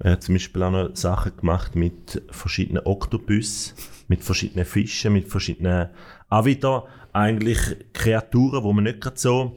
[0.00, 3.76] er hat zum Beispiel auch noch Sachen gemacht mit verschiedenen Oktopus,
[4.08, 5.90] mit verschiedenen Fischen, mit verschiedenen,
[6.28, 7.60] auch wieder eigentlich
[7.92, 9.56] Kreaturen, wo man nicht gerade so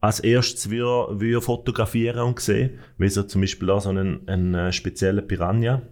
[0.00, 4.54] als erstes würde, würde fotografieren und sehen, wie so zum Beispiel auch so einen, einen
[4.54, 5.82] äh, speziellen Piranha.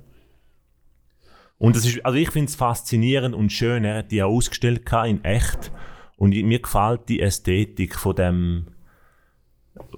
[1.59, 3.85] Und das ist, also ich finde es faszinierend und schön.
[3.85, 5.73] Er hat die auch ausgestellt in echt.
[6.17, 8.67] Und mir gefällt die Ästhetik von dem,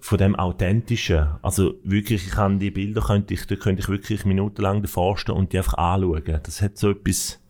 [0.00, 1.26] von dem Authentischen.
[1.42, 5.34] Also wirklich, ich kann die Bilder, könnte ich, da könnte ich wirklich minutenlang davor stehen
[5.34, 6.40] und die einfach anschauen.
[6.42, 7.40] Das hat so etwas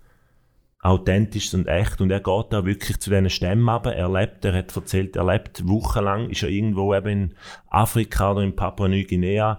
[0.87, 2.01] Authentisches und echt.
[2.01, 3.93] Und er geht da wirklich zu diesen Stämmen runter.
[3.93, 7.35] Er lebt, er hat erzählt, er lebt wochenlang, ist er irgendwo eben in
[7.69, 9.59] Afrika oder in Papua-Neuguinea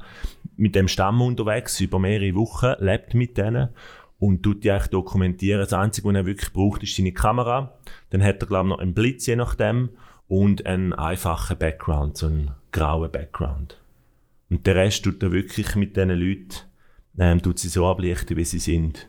[0.55, 3.69] mit dem Stamm unterwegs, über mehrere Wochen, lebt mit denen
[4.19, 5.59] und tut die eigentlich dokumentieren.
[5.59, 7.77] Das Einzige, was er wirklich braucht, ist seine Kamera.
[8.09, 9.89] Dann hat er, glaube ich, noch einen Blitz, je nachdem,
[10.27, 13.77] und einen einfachen Background, so einen grauen Background.
[14.49, 16.55] Und der Rest tut er wirklich mit diesen Leuten,
[17.19, 19.07] ähm, tut sie so ablichten, wie sie sind.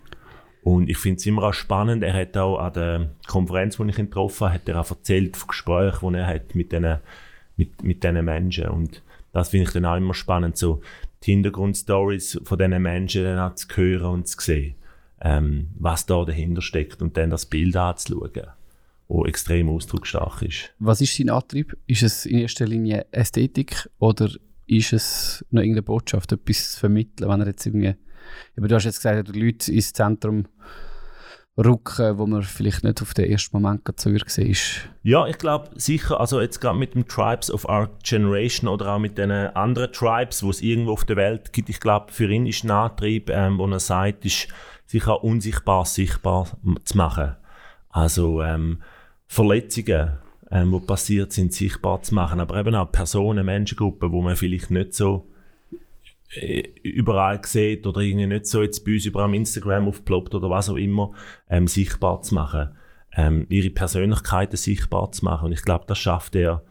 [0.62, 3.98] Und ich finde es immer auch spannend, er hat auch an der Konferenz, wo ich
[3.98, 6.98] ihn getroffen habe, er auch erzählt von Gesprächen, die er hat mit diesen,
[7.56, 8.68] mit, mit diesen Menschen.
[8.68, 10.80] Und das finde ich dann auch immer spannend, so
[11.22, 14.74] die Hintergrundstories von diesen Menschen dann auch zu hören und zu sehen,
[15.20, 18.48] ähm, was da dahinter steckt und dann das Bild anzuschauen,
[19.08, 20.74] wo extrem ausdrucksstark ist.
[20.78, 21.76] was ist sein Antrieb?
[21.86, 24.30] Ist es in erster Linie Ästhetik oder
[24.66, 27.94] ist es noch irgendeine Botschaft, etwas zu vermitteln, wenn er jetzt irgendwie,
[28.56, 30.46] aber du hast jetzt gesagt, die Leute ins Zentrum
[31.58, 34.88] rücken, wo man vielleicht nicht auf den ersten Moment so gesehen ist.
[35.02, 38.98] Ja, ich glaube sicher, also jetzt gerade mit dem Tribes of Our Generation oder auch
[38.98, 42.46] mit den anderen Tribes, wo es irgendwo auf der Welt gibt, ich glaube, für ihn
[42.46, 44.48] ist ein Antrieb, ähm, wo er sagt, ist
[44.86, 46.46] sich auch unsichtbar sichtbar
[46.84, 47.36] zu machen.
[47.90, 48.80] Also ähm,
[49.26, 50.18] Verletzungen,
[50.50, 54.70] ähm, die passiert sind, sichtbar zu machen, aber eben auch Personen, Menschengruppen, wo man vielleicht
[54.70, 55.28] nicht so
[56.82, 60.68] überall sieht oder irgendwie nicht so jetzt bei uns über am Instagram aufploppt oder was
[60.68, 61.12] auch immer,
[61.48, 62.70] ähm, sichtbar zu machen
[63.18, 65.46] ähm, ihre Persönlichkeiten sichtbar zu machen.
[65.46, 66.62] Und ich glaube, das schafft er,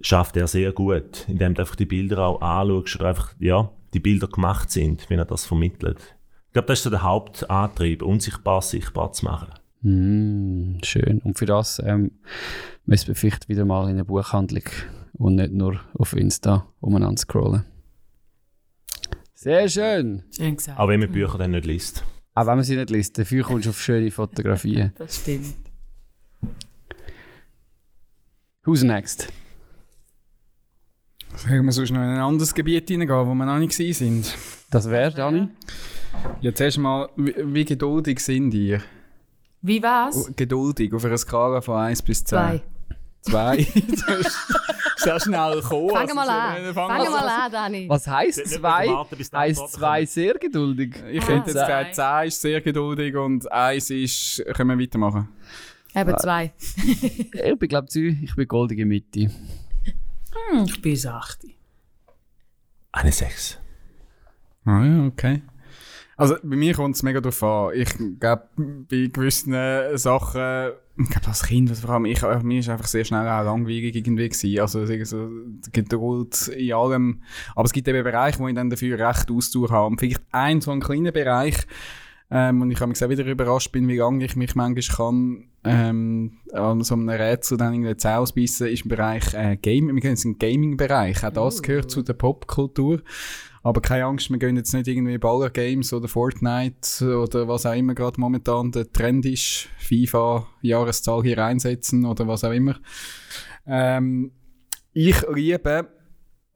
[0.00, 4.00] schafft er sehr gut, indem du einfach die Bilder auch anschaust oder einfach, ja, die
[4.00, 6.16] Bilder gemacht sind, wenn er das vermittelt.
[6.46, 9.52] Ich glaube, das ist so der Hauptantrieb, unsichtbar sichtbar zu machen.
[9.82, 11.20] Mm, schön.
[11.20, 12.12] Und für das ähm,
[12.86, 14.64] müssen wir vielleicht wieder mal in eine Buchhandlung
[15.12, 17.64] und nicht nur auf Insta umeinander scrollen.
[19.42, 20.22] Sehr schön.
[20.36, 20.78] schön gesagt.
[20.78, 22.04] Aber wenn man Bücher dann nicht liest.
[22.34, 24.92] Auch wenn man sie nicht liest, dafür kommst du auf schöne Fotografien.
[24.98, 25.54] das stimmt.
[28.64, 29.32] Who's next?
[31.36, 34.36] Sollen wir sonst noch in ein anderes Gebiet hineingehen, wo wir noch nicht sind?
[34.70, 35.48] Das wäre, Dani?
[36.42, 38.82] Ja, zuerst mal, wie, wie geduldig sind ihr?
[39.62, 40.36] Wie was?
[40.36, 42.60] Geduldig, auf einer Skala von 1 bis 10.
[43.22, 43.66] 2.
[43.66, 43.66] 2?
[45.00, 45.90] so schnell kommen.
[45.90, 46.74] Fangen mal an.
[46.74, 47.88] Fangen mal an, Dani.
[47.88, 48.88] Was heisst zwei?
[49.34, 50.94] Heisst zwei sehr geduldig?
[51.10, 55.28] Ich hätte ah, jetzt gesagt, zwei ist sehr geduldig und eins ist, können wir weitermachen.
[55.94, 56.52] Eben zwei.
[56.76, 59.30] ich bin, glaube ich, ich bin goldige Mitte.
[60.50, 61.46] Hm, ich bin 8.
[62.92, 63.58] Eine sechs.
[64.64, 65.42] Ah ja, okay.
[66.16, 67.72] Also bei mir kommt es mega darauf an.
[67.74, 67.88] Ich
[68.20, 72.60] glaube, bei gewissen äh, Sachen ich glaube als Kind, was vor allem ich, äh, mir
[72.60, 74.60] ist einfach sehr schnell auch langweilig irgendwie gewesen.
[74.60, 75.28] Also es so
[75.72, 77.22] Geduld in allem.
[77.54, 79.86] Aber es gibt eben Bereiche, wo ich dann dafür recht Ausdauer habe.
[79.86, 81.66] Und vielleicht ein so ein kleiner Bereich,
[82.32, 85.48] ähm, und ich habe mich auch wieder überrascht bin, wie lange ich mich manchmal kann
[85.64, 89.88] ähm, an so einem Rätsel dann irgendwie Zähne ausbeissen, ist im Bereich äh, Game.
[89.94, 91.24] Wir jetzt in den Gaming-Bereich.
[91.24, 93.02] Auch das gehört zu der Popkultur.
[93.62, 97.74] Aber keine Angst, wir gehen jetzt nicht irgendwie Baller Games oder Fortnite oder was auch
[97.74, 102.76] immer gerade momentan der Trend ist, FIFA, Jahreszahl hier reinsetzen oder was auch immer.
[103.66, 104.32] Ähm,
[104.92, 105.88] ich liebe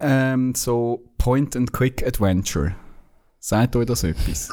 [0.00, 2.74] ähm, so Point-and-Click-Adventure.
[3.38, 4.50] Sagt euch das etwas?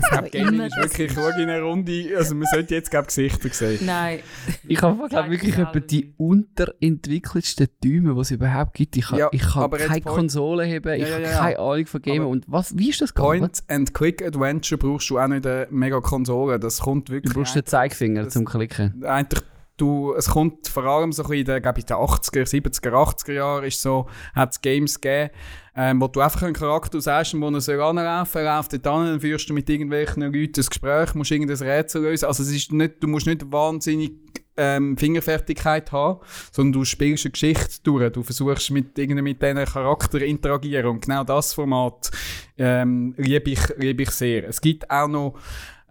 [0.00, 3.06] Ich glaube, Gaming immer ist wirklich, schau in eine Runde, also man sollte jetzt, glaube
[3.06, 3.84] Gesichter sehen.
[3.86, 4.20] Nein.
[4.66, 8.96] Ich habe glaub, wirklich etwa ich die unterentwickelsten Däume, die es überhaupt gibt.
[8.96, 11.86] Ich, kann- Ja, ich kann keine Point- Konsole haben, ich Ja, ja, habe keine Ahnung
[11.86, 12.26] von Gamen.
[12.26, 13.40] Und was, wie ist das gegangen?
[13.40, 16.58] Point-and-Click-Adventure brauchst du auch nicht eine mega Konsole.
[16.58, 17.34] Das kommt Du wirklich...
[17.34, 19.04] brauchst den Zeigefinger Das- zum Klicken.
[19.04, 19.42] eigentlich
[19.82, 23.32] du, es kommt vor allem so ein bisschen in den, glaube den 80er, 70er, 80er
[23.32, 25.30] Jahren ist so, hat es Games gegeben,
[25.74, 29.06] ähm, wo du einfach einen Charakter sagst, wo er soll anlaufen, er läuft dort an,
[29.06, 32.26] dann führst du mit irgendwelchen Leuten ein Gespräch, musst irgendein Rätsel lösen.
[32.26, 34.12] Also es ist nicht, du musst nicht wahnsinnig
[34.56, 36.20] ähm, Fingerfertigkeit haben,
[36.52, 38.12] sondern du spielst eine Geschichte durch.
[38.12, 40.86] Du versuchst mit, mit diesen Charakter interagieren.
[40.86, 42.10] Und genau das Format
[42.58, 44.46] ähm, liebe ich, liebe ich sehr.
[44.46, 45.38] Es gibt auch noch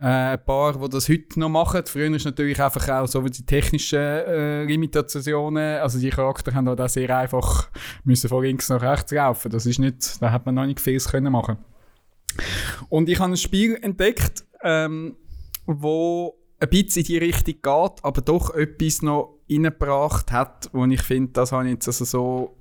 [0.01, 1.83] äh, ein paar, die das heute noch machen.
[1.85, 5.79] Früher ist natürlich einfach auch so wie die technischen äh, Limitationen.
[5.79, 7.69] Also die Charakter haben auch sehr einfach
[8.03, 9.51] müssen von links nach rechts laufen.
[9.51, 11.57] Das ist nicht, da hat man noch nicht vieles können machen.
[12.89, 15.17] Und ich habe ein Spiel entdeckt, ähm,
[15.67, 21.01] wo ein bisschen in die Richtung geht, aber doch etwas noch reingebracht hat, wo ich
[21.01, 22.57] finde, das habe ich jetzt also so,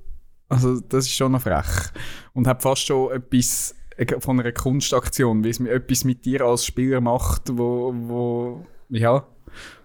[0.48, 1.90] also das ist schon noch frech.
[2.35, 3.74] Und hat fast schon etwas
[4.19, 9.27] von einer Kunstaktion, wie es mir etwas mit dir als Spieler macht, wo, wo ja,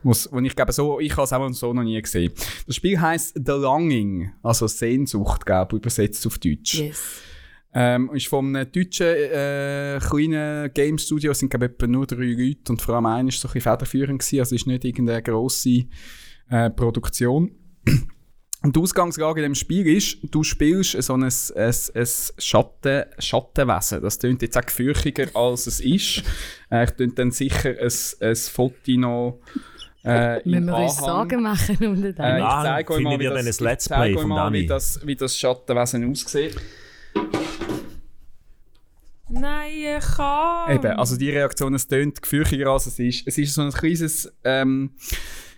[0.04, 2.34] wo's- wo ich glaube so, ich habe es auch so noch nie gesehen.
[2.68, 6.76] Das Spiel heißt The Longing, also Sehnsucht, glaube übersetzt auf Deutsch.
[6.80, 7.22] Yes.
[7.78, 12.24] Ähm, ist von einem deutschen äh, kleinen Game Studio, es sind glaube ich nur drei
[12.24, 14.86] Leute und vor allem einer war so ein bisschen federführend gewesen, also es ist nicht
[14.86, 15.84] irgendeine grosse
[16.50, 17.52] äh, Produktion.
[18.66, 22.08] Und die Ausgangslage in dem Spiel ist, du spielst so ein, ein, ein
[22.40, 24.02] Schatten, Schattenwesen.
[24.02, 26.24] Das klingt jetzt auch gefürchiger, als es ist.
[26.72, 27.92] Äh, ich könnte dann sicher ein,
[28.28, 29.40] ein Foto noch
[30.04, 32.40] äh, im Müssen wir uns Sorgen machen um den äh, Dani?
[32.40, 35.38] ich zeige euch mal, wie das, ich zeige Play euch mal, wie das, wie das
[35.38, 36.56] Schattenwesen aussieht.
[39.30, 40.76] Nein, ich kann.
[40.76, 43.28] Eben, also die Reaktion, es tönt gefürchiger als es ist.
[43.28, 44.90] Es ist so ein kleines ähm,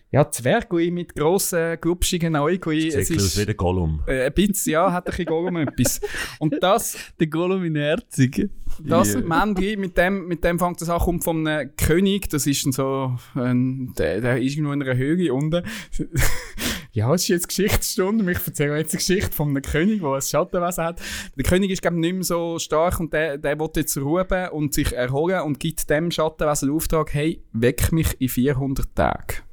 [0.10, 2.88] ja, Zwergui mit grossen, glubschigen Äugli.
[2.88, 4.02] Es ist wie der Gollum.
[4.08, 6.00] äh, ein bisschen, ja, hat ein bisschen Gollum etwas.
[6.40, 8.50] Und das, Der Gollum in Herzig.
[8.80, 12.66] das Männchen, mit dem, mit dem fängt das an, kommt von einem König, das ist
[12.66, 15.64] dann so, ein, der, der ist irgendwo in einer Höhle unten.
[16.94, 20.22] ja, es ist jetzt Geschichtsstunde, ich erzähle jetzt eine Geschichte von einem König, der ein
[20.22, 21.02] Schattenwesen hat.
[21.36, 24.50] Der König ist, glaube ich, nicht mehr so stark und der, der will jetzt ruhen
[24.54, 29.47] und sich erholen und gibt dem Schattenwesen den Auftrag, hey, weck mich in 400 Tagen.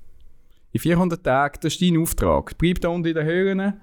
[0.75, 2.59] In 400 Tagen, das ist dein Auftrag.
[2.59, 3.81] Bleib da unten in den Höhlen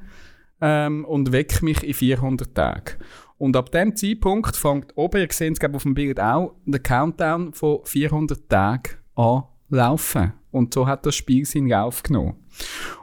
[0.60, 2.98] ähm, und weck mich in 400 Tagen.
[3.38, 6.82] Und ab dem Zeitpunkt fängt oben, ihr seht es ich, auf dem Bild auch, der
[6.82, 10.34] Countdown von 400 Tagen an laufen.
[10.52, 12.36] Und so hat das Spiel seinen Lauf genommen.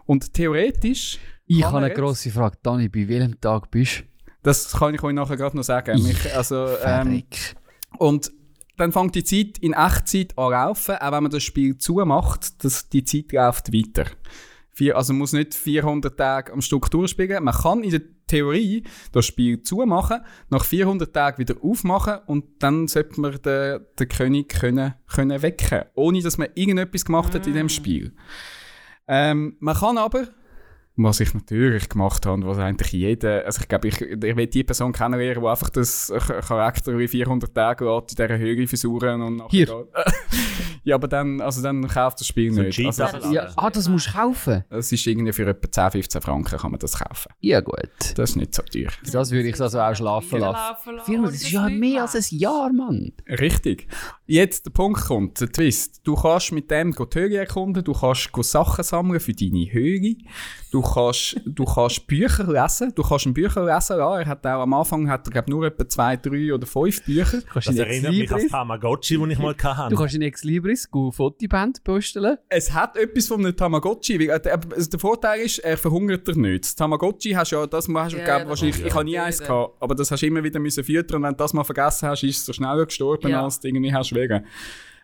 [0.05, 2.59] Und theoretisch, Ich habe eine grosse Frage.
[2.63, 4.05] Dani, bei welchem Tag bist
[4.43, 6.03] das kann ich euch nachher gerade noch sagen.
[6.03, 6.79] Mich, also, du?
[6.85, 7.23] ähm,
[7.99, 8.31] und
[8.79, 12.89] dann fängt die Zeit in Echtzeit an laufen, auch wenn man das Spiel zumacht, das,
[12.89, 14.11] die Zeit läuft weiter.
[14.73, 17.43] Vier, also man muss nicht 400 Tage am Stück durchspielen.
[17.43, 22.87] Man kann in der Theorie das Spiel zumachen, nach 400 Tagen wieder aufmachen und dann
[22.87, 27.55] sollte man den, den König können, können wecken ohne dass man irgendetwas gemacht hat in
[27.55, 28.15] dem Spiel.
[29.09, 30.29] Ähm, man kann aber
[31.01, 34.65] Was ich natürlich gemacht habe, was eigentlich jeder, also ich glaube, ich, ich will die
[34.65, 36.13] Person kennenlernen, die einfach das
[36.47, 39.87] Charakter wie 400 Tage lässt, in dieser Höhe versuchen und nachher Hier.
[40.85, 42.79] ja, aber dann, also dann kauft das Spiel So nicht.
[42.85, 43.33] Also, Level.
[43.33, 44.65] Ja, ah, das musst du kaufen.
[44.71, 47.33] es ist irgendwie für etwa 10, 15 Franken kann man das kaufen.
[47.41, 47.79] Ja, gut.
[48.15, 48.91] Das ist nicht so teuer.
[49.13, 50.77] Das würde ich also auch schlafen lassen.
[51.05, 53.13] Firma, das ist ja mehr als ein Jahr, Mann.
[53.29, 53.89] Richtig.
[54.27, 56.03] Jetzt der Punkt kommt, der Twist.
[56.05, 59.73] Du kannst mit dem go die Höhe erkunden, du kannst go Sachen sammeln für deine
[59.73, 60.17] Höhe,
[60.71, 64.21] du kannst, du kannst Bücher lesen, du kannst ein Bücher lesen lassen.
[64.21, 67.41] Er hat auch am Anfang hat er, glaub, nur etwa zwei, drei oder fünf Bücher.
[67.51, 69.95] Kannst Das in erinnert mich an das Tamagotchi, das ich mal hatte.
[69.95, 72.37] du kannst in Ex-Libris go Fotoband postelen.
[72.49, 74.19] Es hat etwas von einem Tamagotchi.
[74.21, 76.65] weil, äh, Der, also der Vorteil ist, er verhungert dich nicht.
[76.65, 79.39] Das Tamagotchi hast du ja, das hast du, Ja, ja, wahrscheinlich, ich habe nie eins
[79.39, 82.09] gehabt, aber das hast du immer wieder müssen füttern und wenn du das mal vergessen
[82.09, 83.45] hast, ist es so schneller gestorben, Ja.
[83.45, 84.45] als du irgendwie hast wegen.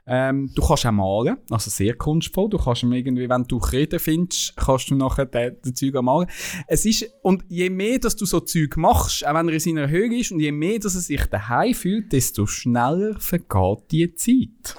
[0.07, 2.50] Ähm, du kannst auch malen, also sehr kunstvoll.
[2.50, 6.29] Du kannst irgendwie, wenn du Reden findest, kannst du nachher den, den Zeug malen.
[6.68, 9.88] Es ist, und je mehr, dass du so Zeug machst, auch wenn er in seiner
[9.88, 14.77] Höhe ist, und je mehr, dass er sich daheim fühlt, desto schneller vergeht die Zeit.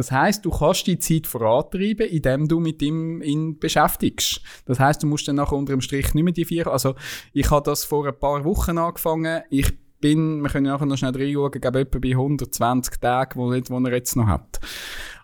[0.00, 4.40] Das heißt, du kannst die Zeit vorantreiben, indem du mit ihm ihn beschäftigst.
[4.64, 6.68] Das heißt, du musst dann nachher unter dem Strich nicht mehr die vier.
[6.68, 6.94] Also,
[7.34, 9.42] ich habe das vor ein paar Wochen angefangen.
[9.50, 13.86] Ich bin, wir können nachher noch schnell reinschauen, glaube etwa bei 120 Tagen, wo, wo
[13.86, 14.58] er jetzt noch hat.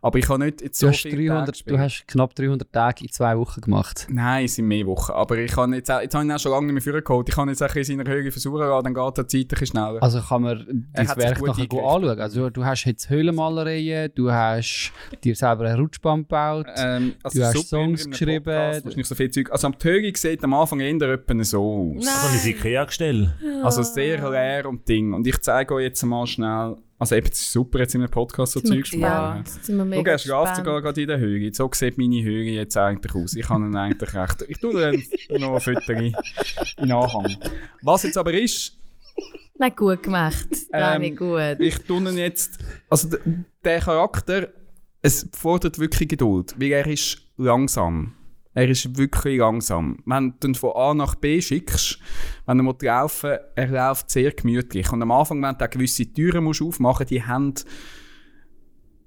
[0.07, 1.77] Aber ich habe nicht jetzt Du, so hast viele Tage 300, gespielt.
[1.77, 4.07] du hast knapp 300 Tage in zwei Wochen gemacht.
[4.11, 5.13] Nein, es sind mehr Wochen.
[5.13, 7.29] Aber ich habe jetzt, auch- jetzt habe ich ihn auch schon lange nicht mehr vorgeholt.
[7.29, 10.03] Ich kann jetzt auch in seiner Höhe versuchen, dann geht die Zeit ein bisschen schneller.
[10.03, 12.21] Also kann man dein sich Werk gut nachher anschauen.
[12.21, 14.93] Also du hast jetzt Höhlenmalereien, du hast
[15.25, 16.67] dir selber eine Rutschbahn gebaut.
[16.77, 18.45] Ähm, also Du hast Songs geschrieben.
[18.45, 19.51] Podcast du nicht so viel Zeug.
[19.51, 20.97] Also am Tögi sieht am Anfang eher
[21.43, 22.07] so aus.
[22.07, 23.35] Also ein Ikea-Gestell.
[23.63, 25.13] Also sehr leer und Ding.
[25.13, 26.77] Und ich zeige euch jetzt mal schnell.
[26.99, 29.09] Also eben, es ist super, jetzt in einem Podcast so Zeug zu Ja.
[29.09, 29.39] machen.
[29.45, 30.57] Jetzt sind wir mega gespannt.
[30.57, 31.53] sogar gerade in der Höhe.
[31.53, 33.35] So sieht meine Höhe jetzt eigentlich aus.
[33.35, 34.45] Ich kann ihn eigentlich recht...
[34.49, 35.03] Ich tue dann
[35.41, 36.15] noch ein Foto in
[36.93, 37.37] Anhang.
[37.83, 38.79] Was jetzt aber ist,
[39.59, 40.49] Nein, gut gemacht.
[40.73, 41.61] Ähm, gut.
[41.61, 42.59] ich tue ihn jetzt...
[42.89, 43.17] Also
[43.65, 44.49] der Charakter,
[45.03, 48.15] es fordert wirklich Geduld, weil er ist langsam.
[48.57, 49.99] Er ist wirklich langsam.
[50.07, 51.99] Wenn du ihn von A nach B schickst,
[52.47, 54.91] wenn er will laufen er läuft sehr gemütlich.
[54.91, 57.53] Und am Anfang, wenn du auch gewisse Türen musst aufmachen die haben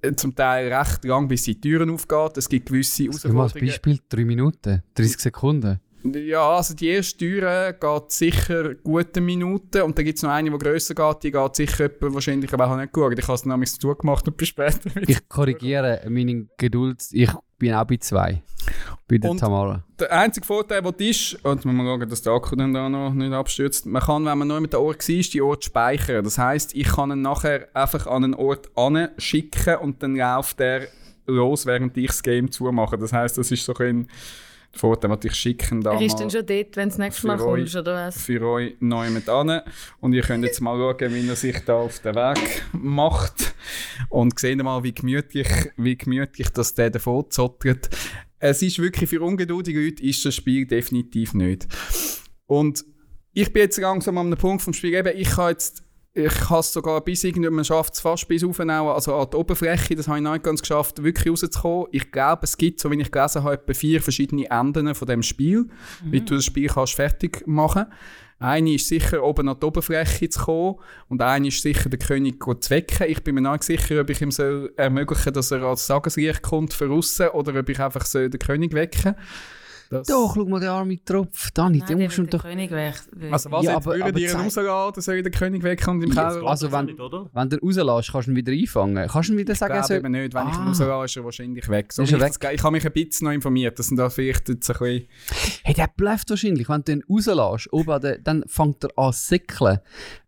[0.04, 2.30] äh, zum Teil recht lang, bis die Türen aufgehen.
[2.36, 3.70] Es gibt gewisse Gib mal als Herausforderungen.
[3.72, 5.80] Beispiel 3 Minuten, 30 Sekunden.
[6.04, 10.50] Ja, also die erste Türe geht sicher gute Minuten und dann gibt es noch eine,
[10.50, 13.20] die grösser geht, die geht sicher etwa, wahrscheinlich, aber habe nicht geschaut.
[13.20, 15.10] Ich habe es nämlich zugemacht und bin später wieder.
[15.10, 17.04] Ich korrigiere meine Geduld.
[17.12, 18.42] Ich bin auch bei zwei.
[19.10, 19.84] Bei der Und- Tamara.
[20.00, 23.14] Der einzige Vorteil, der ist, und man muss schauen, dass der Akku dann da noch
[23.14, 26.24] nicht abstürzt, man kann, wenn man noch mit der Ort war, die Ort speichern.
[26.24, 28.70] Das heisst, ich kann ihn nachher einfach an einen Ort
[29.18, 30.88] schicken und dann läuft er
[31.28, 32.98] los, während ich das Game zumache.
[32.98, 34.08] Das heisst, das ist so ein
[34.72, 37.28] Vorteil, den ich schicke ihn da Er ist dann schon dort, wenn du das nächste
[37.28, 38.22] Mal kommst, oder was?
[38.22, 39.62] für euch neu mit an.
[40.00, 43.56] Und ihr könnt jetzt mal schauen, wie er sich da auf den Weg macht.
[44.10, 47.90] Und seht mal, wie gemütlich, wie gemütlich das der davon zottert.
[48.38, 51.68] Es ist wirklich für ungeduldige Leute ist das Spiel definitiv nicht.
[52.46, 52.86] Und
[53.34, 56.60] ich bin jetzt langsam an einem Punkt vom Spiel, eben, ich habe jetzt ich habe
[56.60, 60.08] es sogar bis irgendwie, man schafft es fast bis auf also an die Oberfläche, das
[60.08, 61.88] habe ich noch nicht ganz geschafft, wirklich rauszukommen.
[61.92, 65.22] Ich glaube, es gibt, so wie ich gelesen habe, etwa vier verschiedene Enden von dem
[65.22, 65.68] Spiel,
[66.04, 67.86] wie du das Spiel kannst fertig machen
[68.40, 70.76] Eine ist sicher, oben an die Oberfläche zu kommen
[71.10, 73.08] und eine ist sicher, den König zu wecken.
[73.08, 76.74] Ich bin mir nicht sicher, ob ich ihm soll ermöglichen dass er als Tageslicht kommt
[76.74, 79.16] für aussen oder ob ich einfach soll den König wecken
[79.90, 81.52] das Doch, schau mal den armen Tropf.
[81.52, 82.44] Dani, Nein, den der will den doch...
[82.44, 82.94] König weg.
[83.32, 86.12] Also was, Ja, aber- würden die ihn oder soll ich den König wecken und im
[86.12, 87.30] Keller also wenn- nicht, oder?
[87.34, 89.08] Wenn du ihn rauslässt, kannst du ihn wieder einfangen.
[89.08, 90.34] Kannst du ihm wieder Ich sagen, glaube so, eben nicht.
[90.34, 90.68] Wenn ich ihn Ah.
[90.68, 91.92] rauslasse, ist er wahrscheinlich weg.
[91.94, 93.80] So Ist er ich, das, ich habe mich ein bisschen noch informiert.
[93.80, 95.08] Das sind da vielleicht jetzt ein bisschen...
[95.64, 96.70] hey, der bleibt wahrscheinlich.
[96.70, 99.80] Wenn du ihn rauslässt, oben der, dann fängt er an zu säckeln.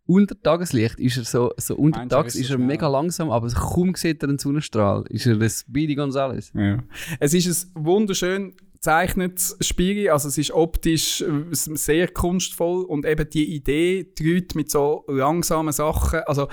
[0.08, 2.68] Unter Tageslicht ist er so, so untertags Meinst du, er ist er schnell?
[2.68, 5.06] mega langsam, aber kaum sieht er einen Sonnenstrahl.
[5.08, 6.52] Ist er das Speedy Gonzales.
[6.54, 6.80] Ja.
[7.20, 10.10] Es ist ein wunderschön gezeichnetes Spiel.
[10.10, 12.84] Also es ist optisch äh, sehr kunstvoll.
[12.84, 16.22] Und eben die Idee, die Leute mit so langsamen Sachen...
[16.26, 16.48] Also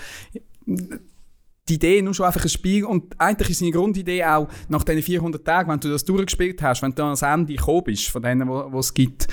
[0.66, 5.02] die Idee nur schon einfach ein Spiel und eigentlich ist seine Grundidee auch nach diesen
[5.02, 8.22] 400 Tagen, wenn du das durchgespielt hast, wenn du dann ans Ende gekommen bist von
[8.22, 9.28] denen, wo es gibt,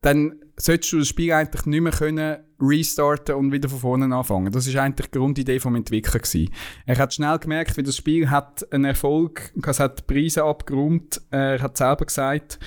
[0.00, 4.52] dann solltest du das Spiel eigentlich nicht mehr können restarten und wieder von vorne anfangen.
[4.52, 6.50] Das ist eigentlich die Grundidee vom Entwickler gewesen.
[6.86, 11.20] Er hat schnell gemerkt, wie das Spiel hat einen Erfolg, es hat Preise abgeräumt.
[11.30, 12.58] Er hat selber gesagt,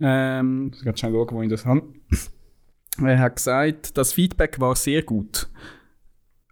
[0.00, 1.82] ähm, ich muss schnell schauen, wo ich das habe.
[3.02, 5.48] Er hat gesagt, das Feedback war sehr gut.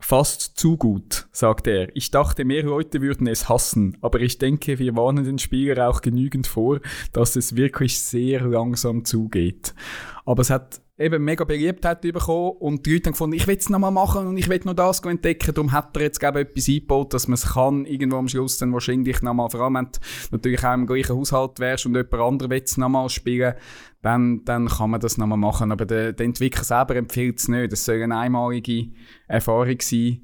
[0.01, 1.95] Fast zu gut, sagt er.
[1.97, 6.03] Ich dachte, mehr Leute würden es hassen, aber ich denke, wir warnen den Spieler auch
[6.03, 6.81] genügend vor,
[7.13, 9.75] dass es wirklich sehr langsam zugeht.
[10.25, 13.71] Aber es hat eben mega Beliebtheit bekommen und die Leute haben gefunden, ich will es
[13.71, 15.55] nochmal machen und ich will noch das entdecken.
[15.55, 18.73] Darum hat er jetzt eben etwas eingebaut, dass man es kann, irgendwo am Schluss dann
[18.73, 19.99] wahrscheinlich nochmal, vor allem wenn du
[20.33, 23.55] natürlich auch im gleichen Haushalt wärst und jemand anderes will es nochmal spielen,
[24.03, 25.73] dann, dann kann man das nochmal machen.
[25.73, 27.73] Aber der, der Entwickler selber empfiehlt es nicht.
[27.73, 28.89] Es soll eine einmalige
[29.29, 30.23] Erfahrung sein,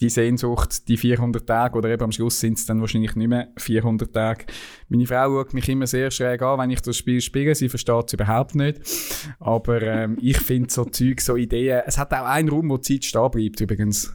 [0.00, 3.48] die Sehnsucht, die 400 Tage, oder eben am Schluss sind es dann wahrscheinlich nicht mehr
[3.56, 4.46] 400 Tage.
[4.88, 7.54] Meine Frau schaut mich immer sehr schräg an, wenn ich das Spiel spiele.
[7.54, 8.80] Sie versteht es überhaupt nicht.
[9.40, 11.82] Aber ähm, ich finde so Zeug, so Ideen.
[11.86, 14.14] Es hat auch einen Raum, wo die Zeit stehen bleibt, übrigens.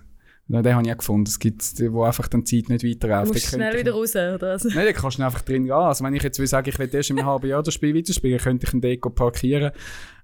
[0.51, 1.27] Ja, den habe ich auch gefunden.
[1.27, 3.29] Es gibt, wo einfach dann die Zeit nicht weiterläuft.
[3.29, 4.65] Du musst schnell wieder raus, oder was?
[4.65, 5.71] Nein, da kannst du einfach drin gehen.
[5.71, 8.37] Also wenn ich jetzt will sagen, ich will erst einem halben Jahr das Spiel weiterspielen,
[8.37, 9.71] könnte ich ein Deko parkieren.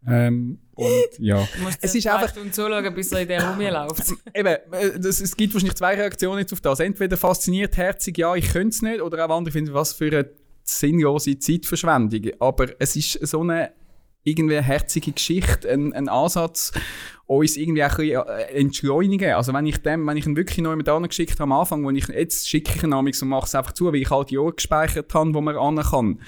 [0.05, 1.37] Ähm, und ja.
[1.57, 4.13] Du musst Es ist einfach- Stunden zuschauen, bis er in der rumläuft.
[4.33, 6.81] Eben, äh, das, es gibt wahrscheinlich zwei Reaktionen jetzt auf das.
[6.81, 10.29] Entweder fasziniert, herzig, ja, ich könnte es nicht, oder auch andere finden, was für eine
[10.63, 12.31] sinnlose Zeitverschwendung.
[12.39, 13.71] Aber es ist so eine
[14.27, 16.73] irgendwie herzige Geschichte, ein, ein Ansatz,
[17.27, 19.33] uns irgendwie auch ein bisschen äh, entschleunigen.
[19.33, 21.89] Also wenn ich dem, wenn ich ihn wirklich neu mit geschickt habe am Anfang, wo
[21.91, 24.53] ich, jetzt schicke ich ihn und mache es einfach zu, weil ich halt die Jahre
[24.53, 26.21] gespeichert habe, wo man an kann.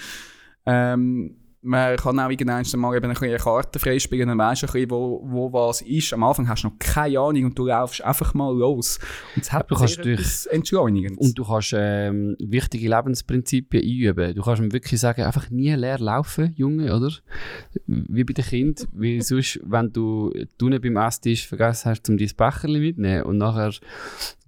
[0.66, 4.68] Ähm, man kann auch irgendwann mal eben ein bisschen eine Karte freispielen, dann weisst du
[4.68, 6.14] ein bisschen, wo, wo was ist.
[6.14, 9.00] Am Anfang hast du noch keine Ahnung und du laufst einfach mal los.
[9.36, 11.18] Und es hat Du kannst etwas Entschleunigendes.
[11.18, 14.36] Und du kannst ähm, wichtige Lebensprinzipien einüben.
[14.36, 17.12] Du kannst ihm wirklich sagen, einfach nie leer laufen, Junge, oder?
[17.88, 18.88] Wie bei den Kindern.
[18.94, 20.32] Weil sonst, wenn du
[20.62, 23.74] unten beim Esstisch vergessen hast, um dein Becherchen mitzunehmen und nachher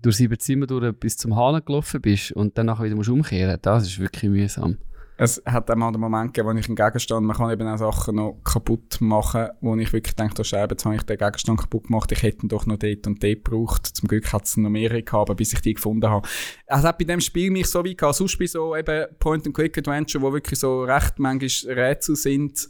[0.01, 3.59] durch sieben Zimmer durch bis zum Hahn gelaufen bist und dann nachher wieder musst umkehren,
[3.61, 4.77] das ist wirklich mühsam.
[5.23, 7.77] Es hat auch mal den Moment gegeben, wo ich einen Gegenstand, man kann eben auch
[7.77, 11.59] Sachen noch kaputt machen, wo ich wirklich denke, oh Scheibe, jetzt habe ich den Gegenstand
[11.59, 13.85] kaputt gemacht, ich hätte ihn doch noch dort und dort gebraucht.
[13.85, 16.27] Zum Glück hat es noch mehrere gehabt, bis ich die gefunden habe.
[16.65, 20.33] Es hat bei dem Spiel mich so weit gehabt, sonst bei so eben Point-and-Click-Adventure, wo
[20.33, 22.67] wirklich so recht manchmal Rätsel sind,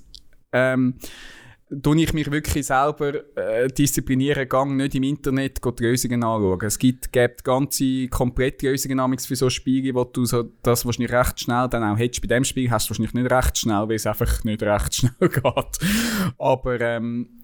[0.51, 0.95] ähm,
[1.81, 6.59] tue ich mich wirklich selber äh, disziplinieren, gang nicht im Internet die Lösungen anschauen.
[6.63, 11.39] Es gibt, gibt ganze komplette Lösungen für so Spiele, wo du so, das wahrscheinlich recht
[11.39, 12.21] schnell dann auch hättest.
[12.21, 15.13] Bei dem Spiel hast du wahrscheinlich nicht recht schnell, weil es einfach nicht recht schnell
[15.19, 16.33] geht.
[16.37, 17.40] Aber ähm,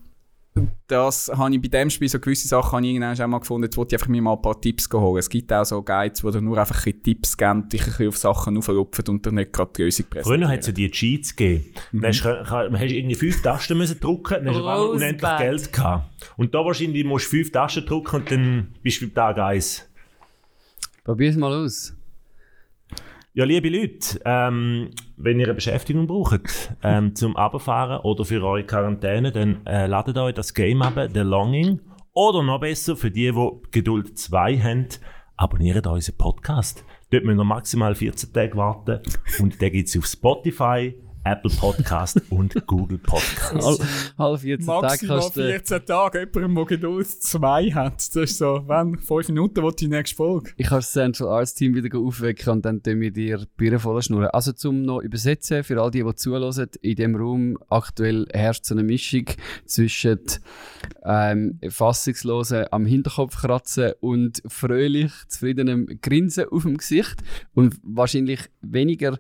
[0.88, 3.64] das habe ich bei dem Spiel, so gewisse Sachen habe ich irgendwann auch mal gefunden,
[3.66, 5.20] jetzt wollte ich einfach mir mal ein paar Tipps holen.
[5.20, 8.08] Es gibt auch so Guides, wo du nur einfach ein Tipps geben, dich ein bisschen
[8.10, 10.41] auf Sachen auflupfen und dir nicht gerade die Lösung präsentieren.
[10.41, 11.66] Früher hat es ja die Cheats gegeben.
[11.91, 15.38] Dann hast, du- hast irgendwie fünf Tasten müssen drücken, dann hast du einmal unendlich.
[15.38, 16.32] Geld gehabt.
[16.38, 19.84] Und da wahrscheinlich musst du fünf Tasten drücken und dann bist du beim Tag 1.
[21.03, 21.97] Probier es mal aus.
[23.38, 28.63] Ja, liebe Leute, ähm, wenn ihr eine Beschäftigung braucht ähm, zum Abfahren oder für eure
[28.63, 31.79] Quarantäne, dann äh, ladet euch das Game ab, The Longing.
[32.13, 34.88] Oder noch besser, für die, die Geduld 2 haben,
[35.35, 36.83] abonniert unseren Podcast.
[37.11, 39.01] Dort müsst ihr maximal 14 Tage warten
[39.39, 40.95] und den gibt es auf Spotify,
[41.30, 43.53] Apple Podcast und Google Podcast.
[43.53, 43.78] All,
[44.15, 45.41] alle 14 Tage Maximal kannst du...
[45.41, 47.95] 14 Tage, jemandem, der Geduld 2 hat.
[47.97, 50.51] Das ist so, wenn, 5 Minuten will die nächste Folge.
[50.55, 53.78] Ich kann das Central Arts Team wieder aufwecken und dann tun wir dir die Birne
[53.78, 54.28] voll schnurren.
[54.28, 58.73] Also zum noch übersetzen, für all die, die zuhören, in dem Raum aktuell herrscht so
[58.73, 59.25] eine Mischung
[59.65, 60.19] zwischen
[61.03, 67.21] ähm, fassungslosen am Hinterkopf kratzen und fröhlich zufriedenem Grinsen auf dem Gesicht
[67.53, 69.19] und wahrscheinlich weniger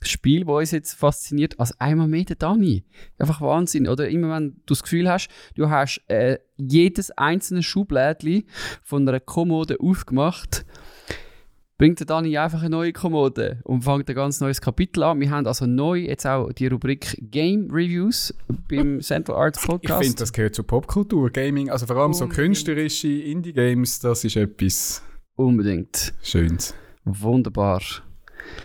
[0.00, 2.84] das Spiel, das uns jetzt fasziniert, als einmal mehr der Dani.
[3.18, 4.08] Einfach Wahnsinn, oder?
[4.08, 8.44] Immer wenn du das Gefühl hast, du hast äh, jedes einzelne Schublädchen
[8.82, 10.64] von einer Kommode aufgemacht,
[11.76, 15.18] bringt der Dani einfach eine neue Kommode und fängt ein ganz neues Kapitel an.
[15.20, 18.32] Wir haben also neu jetzt auch die Rubrik Game Reviews
[18.68, 20.02] beim Central Arts Ich Podcast.
[20.02, 21.30] finde, das gehört zur Popkultur.
[21.30, 22.46] Gaming, also vor allem so Unbedingt.
[22.46, 25.02] künstlerische Indie-Games, das ist etwas
[25.36, 26.14] Unbedingt.
[26.22, 26.74] Schönes.
[27.04, 27.82] Wunderbar.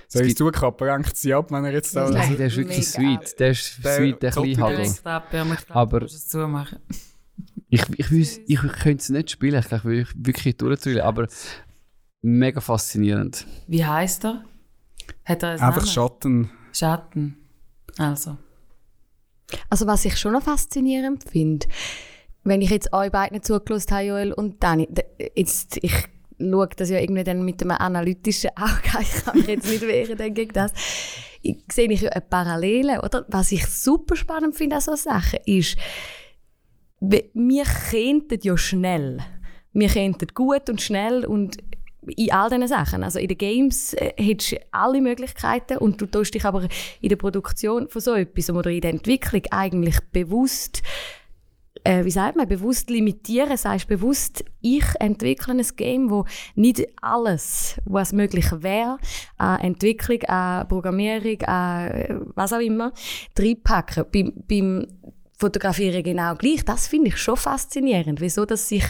[0.08, 2.10] Soll ich gibt- zukappen, renkt sie ab, wenn er jetzt da...
[2.10, 2.38] Nein.
[2.38, 3.18] Der ist wirklich Mega.
[3.20, 3.40] sweet.
[3.40, 6.36] Der ist Der sweet, der kleine aber ich glaube, es.
[7.70, 11.28] Ich, ich, ich könnte es nicht spielen, ich will wirklich durchzählen, aber
[12.22, 13.46] mega faszinierend.
[13.68, 14.44] Wie heisst er?
[15.26, 15.88] Hat er einen Einfach Namen?
[15.92, 16.50] Schatten.
[16.74, 17.38] Schatten.
[17.98, 18.38] Also.
[19.70, 21.68] Also was ich schon noch faszinierend finde,
[22.44, 25.04] wenn ich jetzt euch beiden zugelassen habe, Joel und Dani, d-
[25.36, 25.94] jetzt, ich
[26.40, 30.34] schaue das ja irgendwie dann mit einem analytischen Auge, ich kann mich jetzt nicht wehren
[30.34, 30.72] gegen das,
[31.42, 33.26] ich, sehe ich ja eine Parallele, oder?
[33.30, 35.78] Was ich super spannend finde an solchen Sachen ist,
[37.02, 39.20] wir könnten ja schnell,
[39.74, 41.58] wir könnten gut und schnell und
[42.16, 43.04] in all diesen Sachen.
[43.04, 46.68] Also in den Games äh, hättest du alle Möglichkeiten und du tust dich aber
[47.02, 50.82] in der Produktion von so etwas oder in der Entwicklung eigentlich bewusst
[51.84, 56.26] äh, wie sagt man, bewusst limitieren, sagst bewusst, ich entwickle ein Game, wo
[56.56, 58.98] nicht alles, was möglich wäre,
[59.38, 62.92] an Entwicklung, an Programmierung, an äh, was auch immer,
[63.38, 64.06] reinpacken.
[64.12, 64.88] Beim, beim
[65.40, 66.66] Fotografieren genau gleich.
[66.66, 68.20] Das finde ich schon faszinierend.
[68.20, 68.84] Wieso, dass sich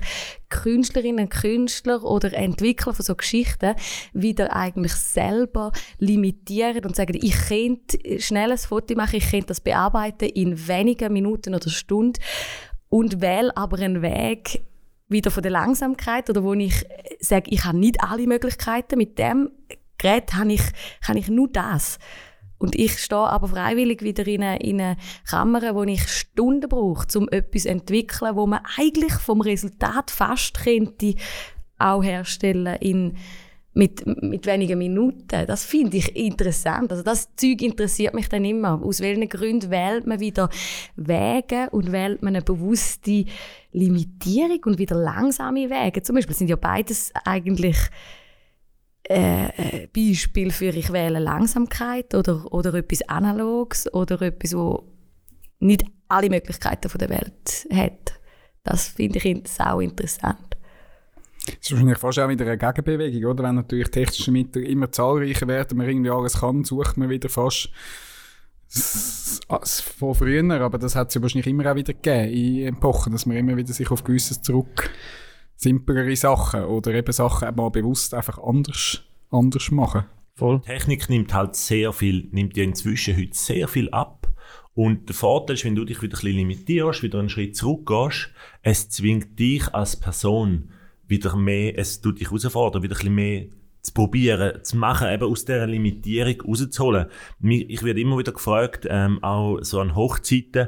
[0.49, 3.75] Künstlerinnen Künstler oder Entwickler von so Geschichten
[4.13, 9.61] wieder eigentlich selber limitieren und sagen, ich könnte schnell ein Foto machen, ich könnte das
[9.61, 12.19] bearbeiten in wenigen Minuten oder Stunden
[12.89, 14.61] und wähle aber einen Weg
[15.07, 16.85] wieder von der Langsamkeit oder wo ich
[17.19, 18.97] sage, ich habe nicht alle Möglichkeiten.
[18.97, 19.49] Mit dem
[19.97, 20.61] Gerät habe ich,
[21.01, 21.99] kann ich nur das.
[22.57, 27.07] Und ich stehe aber freiwillig wieder in eine, in eine Kammer, wo ich Stunden brauche,
[27.17, 31.15] um etwas zu entwickeln, wo man eigentlich vom Resultat fast könnte
[31.77, 33.17] auch herstellen in
[33.79, 35.47] mit, mit wenigen Minuten.
[35.47, 36.91] Das finde ich interessant.
[36.91, 38.83] Also das Zeug interessiert mich dann immer.
[38.83, 40.49] Aus welchen Gründen wählt man wieder
[40.97, 43.25] Wege und wählt man eine bewusste
[43.71, 46.03] Limitierung und wieder langsame Wege?
[46.03, 47.77] Zum Beispiel sind ja beides eigentlich
[49.03, 54.83] äh, Beispiel für ich wähle Langsamkeit oder, oder etwas Analoges oder etwas, wo
[55.59, 58.19] nicht alle Möglichkeiten der Welt hat.
[58.63, 60.48] Das finde ich sau interessant.
[61.57, 63.43] Das ist wahrscheinlich fast auch wieder eine Gegenbewegung, oder?
[63.43, 67.69] Wenn natürlich technische Mittel immer zahlreicher werden, man irgendwie alles kann, sucht man wieder fast
[68.69, 73.25] von früher, aber das hat es ja wahrscheinlich immer auch wieder gegeben in Epochen, dass
[73.25, 74.91] man immer wieder sich auf gewisses zurück
[75.59, 80.05] simplere Sachen oder eben Sachen mal bewusst einfach anders, anders machen.
[80.35, 80.61] Voll.
[80.61, 84.33] Technik nimmt halt sehr viel, nimmt ja inzwischen heute sehr viel ab.
[84.73, 88.29] Und der Vorteil ist, wenn du dich wieder ein bisschen limitierst, wieder einen Schritt zurückgehst,
[88.61, 90.71] es zwingt dich als Person
[91.09, 93.45] wieder mehr, es tut dich herausfordern, wieder ein bisschen mehr
[93.81, 97.07] zu probieren, zu machen, eben aus dieser Limitierung rauszuholen.
[97.41, 100.67] Ich werde immer wieder gefragt, ähm, auch so an Hochzeiten,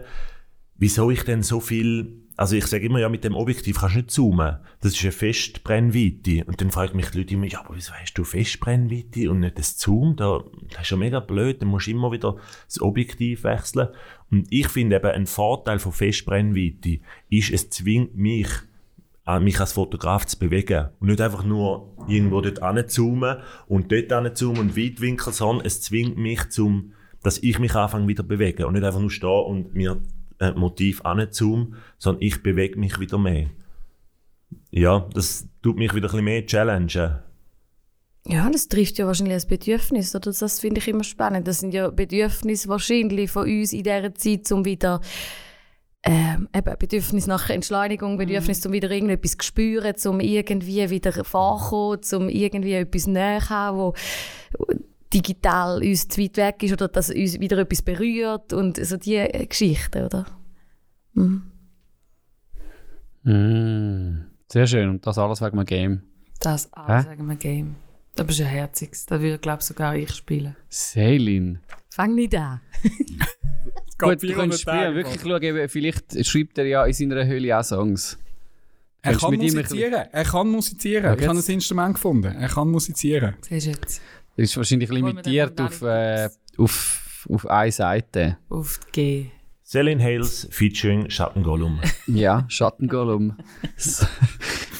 [0.77, 3.99] wieso ich denn so viel, also ich sage immer, ja, mit dem Objektiv kannst du
[3.99, 4.57] nicht zoomen.
[4.79, 6.45] Das ist eine Festbrennweite.
[6.45, 9.59] Und dann fragen mich die Leute immer, ja, aber wieso hast du Festbrennweite und nicht
[9.59, 10.15] das Zoom?
[10.15, 13.89] Da, das ist ja mega blöd, dann musst du immer wieder das Objektiv wechseln.
[14.31, 18.47] Und ich finde eben, ein Vorteil von Festbrennweite ist, es zwingt mich,
[19.39, 20.89] mich als Fotograf zu bewegen.
[20.99, 26.17] Und nicht einfach nur irgendwo dort anzoomen und dort anzoomen und Weitwinkel, sondern es zwingt
[26.17, 26.93] mich zum,
[27.24, 30.01] dass ich mich anfange wieder bewegen und nicht einfach nur stehen und mir
[30.39, 33.49] ein Motiv anzoomen, sondern ich bewege mich wieder mehr.
[34.72, 37.19] Ja, das tut mich wieder ein bisschen mehr challengen.
[38.28, 40.32] Ja, das trifft ja wahrscheinlich ein Bedürfnis, oder?
[40.32, 41.47] Das finde ich immer spannend.
[41.47, 45.01] Das sind ja Bedürfnisse wahrscheinlich von uns in dieser Zeit, um wieder
[46.04, 48.70] ähm, eben Bedürfnis nach Entschleunigung, Bedürfnis, mhm.
[48.70, 53.93] um wieder irgendetwas zu spüren, um irgendwie wieder vorzukommen, um irgendwie etwas näher haben, wo
[55.14, 59.28] digital uns zu weit weg ist oder dass uns wieder etwas berührt und so diese
[59.28, 60.26] Geschichten, oder?
[61.14, 61.43] Mhm.
[63.24, 64.89] Mm, sehr schön.
[64.89, 66.02] Und das alles wegen einem Game.
[66.39, 67.76] Das alles wegen einem Game.
[68.16, 69.06] Das ist ja herziges.
[69.06, 70.56] Das würde, glaube ich, sogar ich spielen.
[70.70, 71.60] Selin.
[71.91, 72.61] Fang nicht an.
[73.97, 74.95] Gut, du kannst spielen.
[74.95, 78.17] Wirklich schauen, vielleicht schreibt er ja in seiner Höhle auch Songs.
[79.03, 80.05] Er kann mit ihm ein musizieren.
[80.11, 81.03] Er kann musizieren.
[81.03, 82.35] Ja, ich habe ein Instrument gefunden.
[82.35, 83.35] Er kann musizieren.
[83.41, 84.01] Siehst du jetzt?
[84.37, 88.37] Das ist wahrscheinlich limitiert auf, äh, auf, auf eine Seite.
[88.49, 89.25] Auf die G.
[89.63, 91.79] Selin Hales featuring Schattengollum.
[92.07, 93.37] Ja, Schattengollum.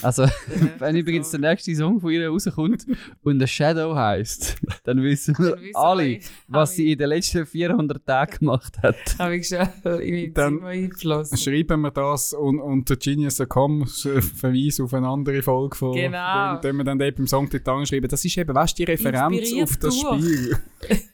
[0.12, 0.24] So.
[0.24, 0.34] also,
[0.80, 2.86] wenn übrigens der nächste Song von ihr rauskommt
[3.24, 8.39] und The Shadow heisst, dann wissen wir alle, was sie in den letzten 400 Tagen
[8.39, 8.95] gemacht hat.
[9.20, 9.68] Habe ich schon
[10.02, 10.91] in Dann-.
[11.36, 16.60] Schreiben wir das und, unter Genius.com Verweis auf eine andere Folge von Genau.
[16.60, 18.10] Dann wir dann dort beim Songtitel anschreiben.
[18.10, 20.24] Das ist eben, weißt du, die Referenz Inspiriert auf das durch.
[20.24, 20.58] Spiel.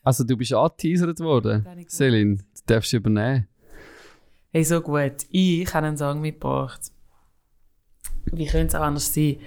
[0.04, 2.38] Also, du bist angeteasert worden, Selin.
[2.38, 3.48] Du darfst übernehmen.
[4.52, 5.26] Hey, so gut.
[5.30, 6.92] Ich habe einen Song mitgebracht.
[8.32, 9.38] Wie könnte es auch anders sein?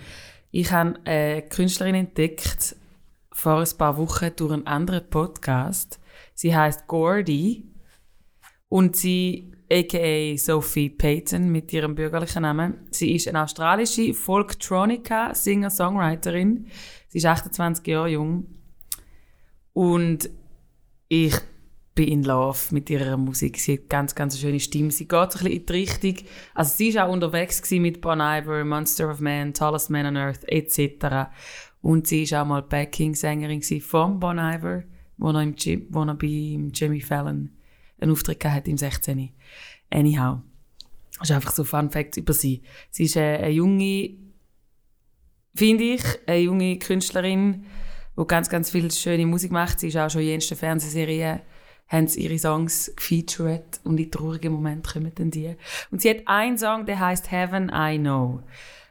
[0.50, 2.76] Ich habe eine Künstlerin entdeckt
[3.32, 6.00] vor ein paar Wochen durch einen anderen Podcast.
[6.34, 7.70] Sie heißt Gordy
[8.68, 16.66] und sie, aka Sophie Payton mit ihrem bürgerlichen Namen, sie ist eine australische Folktronica Singer-Songwriterin.
[17.08, 18.46] Sie ist 28 Jahre jung
[19.72, 20.28] und
[21.08, 21.34] ich
[22.00, 23.58] bin in Love mit ihrer Musik.
[23.58, 24.90] Sie hat ganz, ganz eine schöne Stimme.
[24.90, 26.14] Sie geht so ein bisschen in die Richtung.
[26.54, 30.48] Also sie war auch unterwegs mit Bon Iver, Monster of Man, Tallest Man on Earth
[30.48, 31.28] etc.
[31.82, 34.84] Und sie war auch mal Backing-Sängerin von Bon Iver,
[35.18, 35.54] wo er, im
[35.90, 37.50] wo er bei Jimmy Fallon
[38.00, 39.30] einen Auftritt gehabt hat im 16.
[39.90, 40.40] Anyhow.
[41.18, 42.62] Das ist einfach so Fun Fact über sie.
[42.90, 44.14] Sie ist eine, eine junge,
[45.54, 47.66] finde ich, eine junge Künstlerin,
[48.18, 49.80] die ganz, ganz viel schöne Musik macht.
[49.80, 51.40] Sie ist auch schon in jensten Fernsehserien
[51.90, 55.56] haben sie ihre Songs gefeatured und in traurigen Momenten kommen dann die.
[55.90, 58.42] Und sie hat einen Song, der heißt Heaven I Know.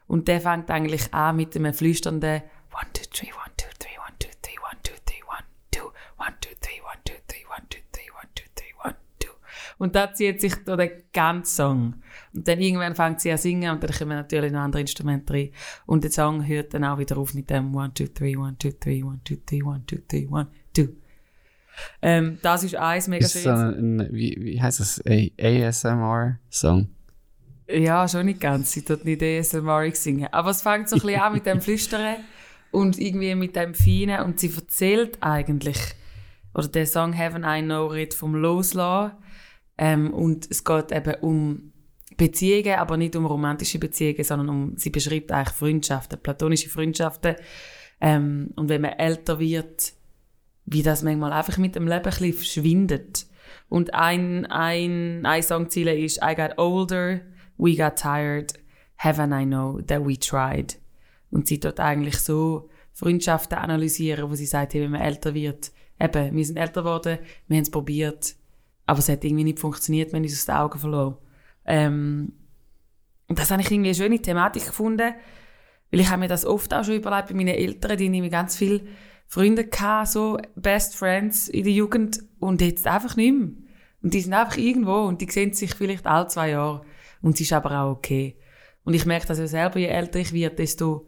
[0.08, 2.42] Und der fängt eigentlich an mit einem flüsternden
[2.72, 6.34] One, two, three, one, two, three, one, two, three, one, two, three, one, two, one,
[6.40, 9.32] two, three, one, two, three, one, two, three, one, two, three, one, two.
[9.78, 11.96] Und da zieht sich da der ganze Song.
[12.34, 15.50] Und dann irgendwann fängt sie an singen und dann kommen natürlich noch andere Instrumente rein.
[15.86, 18.72] Und der Song hört dann auch wieder auf mit dem One, two, three, one, two,
[18.72, 20.90] three, one, two, three, one, two, three, one, two.
[22.02, 23.54] Ähm, das ist eins mega Ist so schön.
[23.54, 25.02] ein, ein, wie, wie heißt das?
[25.06, 26.90] ASMR-Song?
[27.72, 28.72] Ja, schon nicht ganz.
[28.72, 30.28] Sie tut nicht ASMR singen.
[30.32, 32.18] Aber es fängt so ein bisschen an mit dem Flüstern
[32.72, 34.24] und irgendwie mit dem Feinen.
[34.24, 35.78] Und sie erzählt eigentlich,
[36.54, 39.18] oder der Song Heaven I Know redet vom Loslassen.
[39.78, 41.72] Ähm, und es geht eben um
[42.18, 47.36] Beziehungen, aber nicht um romantische Beziehungen, sondern um, sie beschreibt eigentlich Freundschaften, platonische Freundschaften.
[48.02, 49.94] Ähm, und wenn man älter wird,
[50.72, 53.26] wie das manchmal einfach mit dem Leben ein bisschen verschwindet.
[53.70, 57.22] Und ein, ein, ein Songziele ist I got older,
[57.58, 58.54] we got tired,
[59.02, 60.78] haven't I know that we tried.
[61.32, 65.72] Und sie dort eigentlich so Freundschaften analysieren, wo sie sagt, hey, wenn man älter wird,
[66.00, 67.18] eben, wir sind älter geworden,
[67.48, 68.36] wir haben es probiert,
[68.86, 71.18] aber es hat irgendwie nicht funktioniert, wir haben uns aus den Augen verloren.
[71.66, 72.34] Ähm,
[73.28, 75.14] und das habe ich irgendwie eine schöne Thematik gefunden,
[75.92, 78.56] weil ich habe mir das oft auch schon überlegt bei meinen Eltern, die nämlich ganz
[78.56, 78.82] viele
[79.30, 83.50] Freunde gehabt, so Best Friends in der Jugend und jetzt einfach nicht mehr.
[84.02, 86.82] Und die sind einfach irgendwo und die sehen sich vielleicht alle zwei Jahre
[87.22, 88.38] und es ist aber auch okay.
[88.84, 91.06] Und ich merke das ja selber, je älter ich werde, desto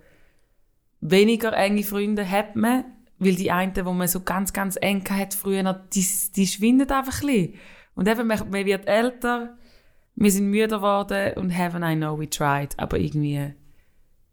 [0.99, 2.85] weniger enge Freunde hat man,
[3.17, 6.05] weil die einen, die man so ganz, ganz eng hat früher, die,
[6.35, 7.53] die schwinden einfach ein bisschen.
[7.95, 9.57] Und eben, man, man wird älter,
[10.13, 13.55] wir sind müde geworden und haven't I know we tried, aber irgendwie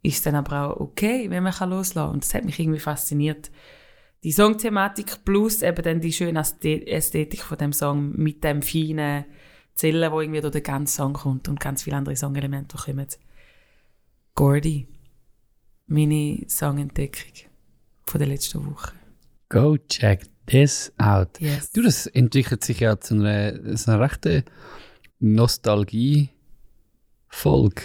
[0.03, 2.80] ist es dann aber auch okay, wenn man kann loslassen Und das hat mich irgendwie
[2.80, 3.51] fasziniert.
[4.24, 9.24] Die Songthematik plus eben dann die schöne Ästhe- Ästhetik von dem Song mit dem feinen
[9.74, 13.06] Zellen, wo irgendwie durch den ganzen Song kommt und ganz viele andere Songelemente kommen.
[14.34, 14.88] Gordy,
[15.86, 17.32] meine Songentdeckung
[18.06, 18.92] von der letzten Woche.
[19.48, 21.40] Go check this out.
[21.40, 21.70] Yes.
[21.70, 24.42] Du, das entwickelt sich ja zu einer, so einer rechten
[25.20, 27.82] Nostalgie-Folge.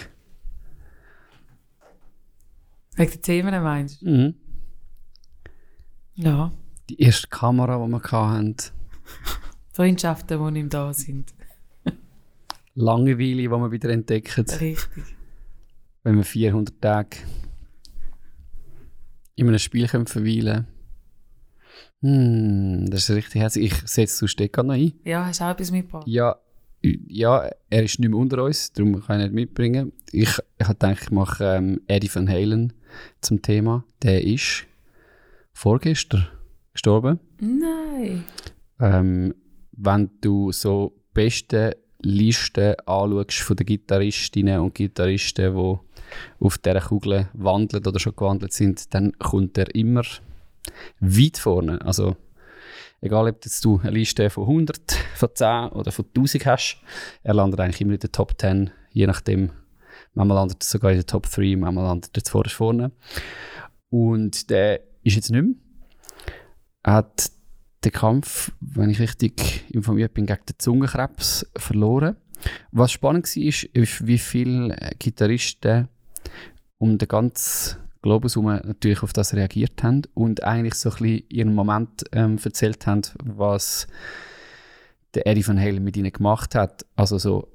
[2.96, 4.10] Wegen den Themen meinst du?
[4.10, 4.34] Mhm.
[6.16, 6.52] Ja.
[6.88, 8.56] Die erste Kamera, die wir hatten.
[9.72, 11.34] Freundschaften, die nicht mehr da sind.
[12.74, 14.44] Langeweile, die wir wieder entdecken.
[14.48, 15.04] Richtig.
[16.02, 17.16] Wenn wir 400 Tage
[19.36, 20.66] in einem Spiel können verweilen
[22.02, 23.72] Hm, das ist richtig herzlich.
[23.72, 24.92] Ich setze zu Stecker noch ein.
[25.04, 26.06] Ja, hast du auch etwas mitgebracht?
[26.06, 26.36] Ja,
[26.82, 29.92] ja, er ist nicht mehr unter uns, darum kann ich nicht mitbringen.
[30.12, 32.74] Ich, ich gedacht, ich mache ähm, Eddie Van Halen
[33.22, 33.84] zum Thema.
[34.02, 34.66] Der ist
[35.54, 36.26] vorgestern
[36.72, 37.20] gestorben.
[37.40, 38.24] Nein.
[38.80, 39.34] Ähm,
[39.72, 45.78] wenn du so beste Listen anschaust von den Gitarristinnen und Gitarristen, die
[46.44, 50.02] auf dieser Kugel wandeln oder schon gewandelt sind, dann kommt er immer
[51.00, 51.80] weit vorne.
[51.80, 52.16] Also
[53.00, 56.80] egal, ob jetzt du eine Liste von 100, von 10 oder von 1000 hast,
[57.22, 59.50] er landet eigentlich immer in den Top 10, je nachdem.
[60.12, 62.92] Manchmal landet er sogar in den Top 3, manchmal landet er vorne.
[63.90, 65.54] Und der ist jetzt nicht mehr.
[66.82, 67.30] Er hat
[67.84, 72.16] den Kampf, wenn ich richtig informiert bin, gegen den Zungenkrebs verloren.
[72.72, 75.88] Was spannend war, ist, ist wie viele Gitarristen
[76.78, 81.24] um den ganzen Globus herum natürlich auf das reagiert haben und eigentlich so ein bisschen
[81.30, 83.86] ihren Moment ähm, erzählt haben, was
[85.14, 86.84] der Eddie Van Halen mit ihnen gemacht hat.
[86.96, 87.48] Also so,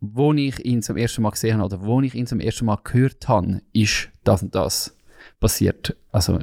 [0.00, 2.78] wo ich ihn zum ersten Mal gesehen habe oder wo ich ihn zum ersten Mal
[2.84, 4.96] gehört habe, ist das und das
[5.40, 5.96] passiert.
[6.12, 6.38] Also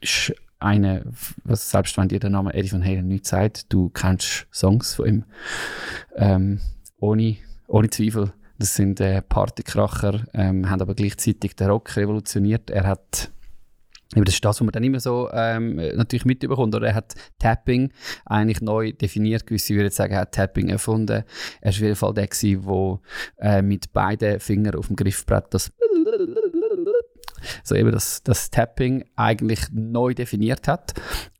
[0.00, 1.04] ist eine,
[1.44, 5.06] was selbst wenn dir der Name Eddie Van Halen nicht sagt, du kennst Songs von
[5.06, 5.24] ihm.
[6.16, 6.60] Ähm,
[6.98, 7.36] ohne,
[7.66, 8.32] ohne Zweifel.
[8.58, 12.70] Das sind äh, Partykracher, ähm, haben aber gleichzeitig den Rock revolutioniert.
[12.70, 13.30] Er hat
[14.14, 16.74] aber das ist das, was man dann immer so ähm, natürlich mitbekommt.
[16.74, 17.90] Oder er hat Tapping
[18.24, 19.46] eigentlich neu definiert.
[19.46, 21.24] Gewisse würden sagen, er hat Tapping erfunden.
[21.60, 23.00] Er war auf jeden Fall der, der
[23.38, 25.72] äh, mit beiden Fingern auf dem Griffbrett das
[27.62, 30.94] so eben das, das Tapping eigentlich neu definiert hat.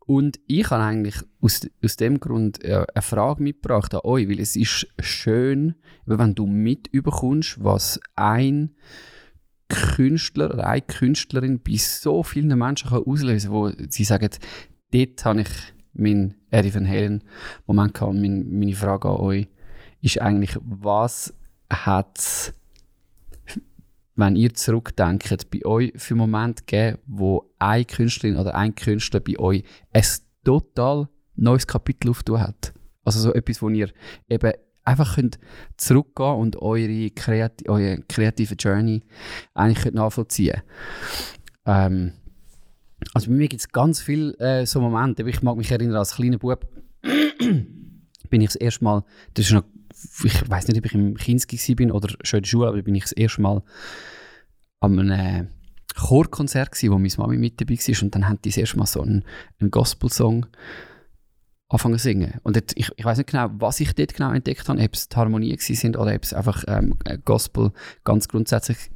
[0.07, 4.39] Und ich habe eigentlich aus, aus dem Grund äh, eine Frage mitgebracht an euch, weil
[4.39, 5.75] es ist schön,
[6.05, 8.75] wenn du mitbekommst, was ein
[9.69, 14.29] Künstler oder eine Künstlerin bei so vielen Menschen kann auslösen kann, wo sie sagen,
[14.93, 15.49] dort habe ich
[15.95, 17.25] meinen Eddie Van Halen
[17.67, 18.15] Moment gehabt.
[18.15, 19.49] Meine, meine Frage an euch
[20.03, 21.33] ist eigentlich, was
[21.71, 22.53] hat
[24.17, 29.39] wenn ihr zurückdenkt, bei euch für Momente gegeben, wo eine Künstlerin oder ein Künstler bei
[29.39, 30.05] euch ein
[30.45, 32.73] total neues Kapitel auftun hat.
[33.05, 33.91] Also so etwas, wo ihr
[34.29, 34.53] eben
[34.85, 35.39] einfach könnt
[35.77, 39.03] zurückgehen und eure, kreati eure kreative Journey
[39.55, 40.63] eigentlich könnt nachvollziehen
[41.65, 42.13] ähm,
[43.15, 45.29] Also bei mir gibt es ganz viele äh, so Momente.
[45.29, 46.67] Ich mag mich erinnern, als kleiner Bub
[47.03, 49.05] bin ich das erste Mal,
[49.35, 49.65] das ist noch,
[50.25, 52.95] ich weiß nicht, ob ich im Kinski bin oder schon in der Schule, aber bin
[52.95, 53.63] ich das erste Mal
[54.81, 55.49] an einem
[55.97, 58.87] Chorkonzert gewesen, wo meine Mami mit dabei war und dann haben die das erste Mal
[58.87, 59.25] so einen,
[59.61, 60.47] einen Gospel-Song
[61.69, 62.41] anfangen zu singen.
[62.43, 65.09] Und dort, ich, ich weiß nicht genau, was ich dort genau entdeckt habe, ob es
[65.09, 68.91] die Harmonie sind oder ob es einfach ähm, Gospel ganz grundsätzlich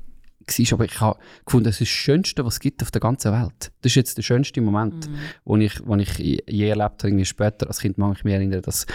[0.49, 0.73] war.
[0.73, 3.73] Aber ich habe gefunden, das ist das Schönste, was es gibt auf der ganzen Welt.
[3.83, 5.15] Das ist jetzt der schönste Moment, mhm.
[5.45, 7.67] wo ich, wo ich je erlebt habe, irgendwie später.
[7.67, 8.87] Als Kind mag ich mich erinnern, dass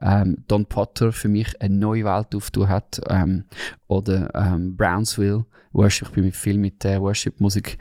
[0.00, 3.00] ähm, Don Potter für mich eine neue Welt aufgetan hat.
[3.08, 3.44] Ähm,
[3.88, 6.08] oder ähm, Brownsville, Worship.
[6.08, 7.78] Ich bin viel mit äh, Worship-Musik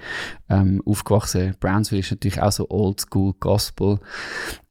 [0.49, 1.56] ähm, aufgewachsen.
[1.60, 3.99] Brownsville ist natürlich auch so Oldschool Gospel.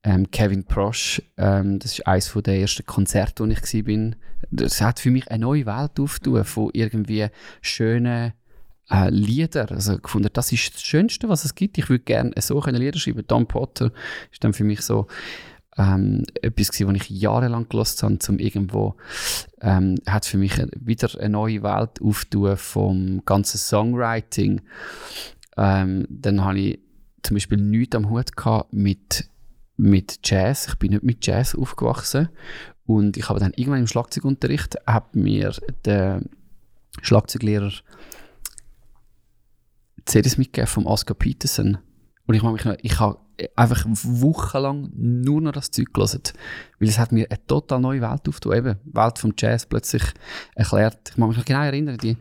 [0.03, 4.16] Ähm, Kevin Prosch, ähm, das ist eines der ersten Konzerte, wo ich war.
[4.51, 7.28] Das hat für mich eine neue Welt aufgetan von irgendwie
[7.62, 8.35] schönen
[8.91, 9.70] äh, Lieder.
[9.70, 11.78] Also gefunden, das ist das Schönste, was es gibt.
[11.78, 13.24] Ich würde gerne so können Lieder schreiben.
[13.26, 13.91] Don Potter
[14.30, 15.07] ist dann für mich so
[15.77, 18.95] ähm, etwas gewesen, was ich jahrelang gelost habe, zum irgendwo
[19.61, 24.61] ähm, hat für mich wieder eine neue Welt aufgetan vom ganzen Songwriting.
[25.57, 26.79] Ähm, dann habe ich
[27.22, 29.29] zum Beispiel nichts am Hut gehabt mit
[29.77, 30.68] mit Jazz.
[30.68, 32.29] Ich bin nicht mit Jazz aufgewachsen
[32.87, 35.53] und ich habe dann irgendwann im Schlagzeugunterricht hat mir
[35.85, 36.22] der
[37.03, 37.72] Schlagzeuglehrer
[40.05, 41.79] CDs mitgegeben vom Oscar Peterson
[42.27, 43.18] und ich mich noch, ich habe
[43.57, 46.22] einfach wochenlang nur noch das Zeug gelesen,
[46.78, 50.03] weil es hat mir eine total neue Welt aufgetan, eben Welt vom Jazz plötzlich
[50.55, 51.11] erklärt.
[51.11, 52.16] Ich mag mich noch genau erinnern, die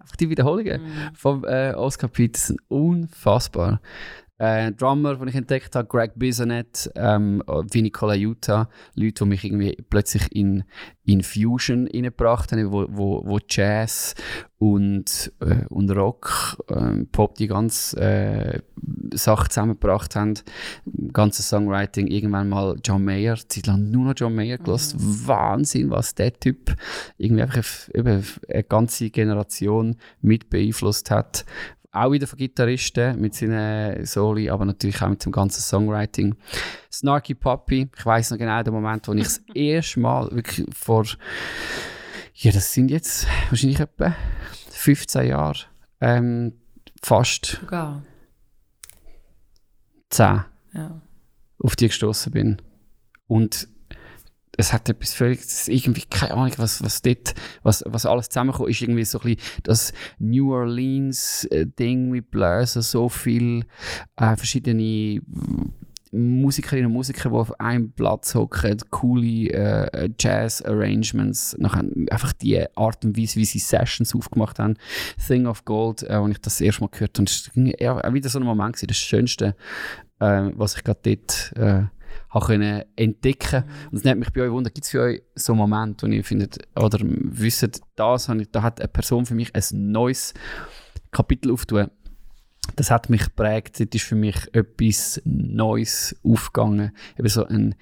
[0.00, 1.14] Einfach die Wiederholungen mm.
[1.14, 2.56] von äh, Oscar Peterson.
[2.68, 3.80] Unfassbar.
[4.38, 9.76] Äh, Drummer, den ich entdeckt habe, Greg Bisonet, ähm, Vinny Colaiuta, Leute, die mich irgendwie
[9.90, 10.64] plötzlich in,
[11.04, 14.14] in Fusion reingebracht haben, wo, wo, wo Jazz
[14.58, 18.60] und, äh, und Rock, äh, Pop die ganze äh,
[19.12, 20.34] Sache zusammengebracht haben.
[21.12, 25.00] Ganzes Songwriting, irgendwann mal John Mayer, Zeit lang nur noch John Mayer gelassen.
[25.00, 25.26] Mhm.
[25.26, 26.76] Wahnsinn, was der Typ
[27.16, 31.44] irgendwie einfach eine, eine ganze Generation mit beeinflusst hat,
[32.04, 36.34] auch wieder von Gitarristen mit seinen Soli, aber natürlich auch mit dem ganzen Songwriting.
[36.92, 41.04] Snarky Puppy, ich weiß noch genau den Moment, wo ich das erste Mal wirklich vor,
[42.34, 44.14] ja, das sind jetzt wahrscheinlich etwa
[44.70, 45.58] 15 Jahre,
[46.00, 46.52] ähm,
[47.02, 48.02] fast Sogar.
[50.10, 50.44] 10
[50.74, 51.00] Ja.
[51.58, 52.62] auf die gestoßen bin.
[53.26, 53.68] Und
[54.58, 57.32] es hat etwas völlig, irgendwie, keine Ahnung, was, was dort,
[57.62, 63.08] was, was alles zusammenkommt, ist irgendwie so ein bisschen das New Orleans-Ding mit Bläser, so
[63.08, 63.64] viel
[64.16, 65.22] äh, verschiedene
[66.10, 71.56] Musikerinnen und Musiker, die auf einem Platz hocken, coole äh, Jazz-Arrangements,
[72.10, 74.74] einfach die Art und Weise, wie sie Sessions aufgemacht haben.
[75.24, 78.28] Thing of Gold, äh, als ich das, das erste Mal gehört habe, es war wieder
[78.28, 79.54] so ein Moment, gewesen, das Schönste,
[80.18, 81.97] äh, was ich gerade dort äh,
[82.30, 85.54] habe können entdecken Und es nimmt mich bei euch wunder, gibt es für euch so
[85.54, 90.34] Momente, wo ihr findet, oder wisst, das da hat eine Person für mich ein neues
[91.10, 91.90] Kapitel aufgetan.
[92.76, 96.92] Das hat mich geprägt, das ist für mich etwas Neues aufgegangen.
[97.18, 97.74] Eben so ein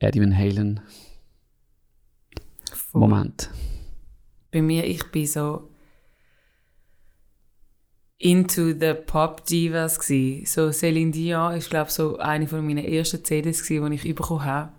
[0.00, 0.80] Eddie Van Halen
[2.92, 3.50] Moment.
[4.50, 5.71] Bei mir, ich bin so
[8.22, 10.44] into the Pop Divas gsi.
[10.46, 14.44] So Celine Dion ist glaube so eine von meinen ersten CDs gsi, die ich bekommen
[14.44, 14.72] habe.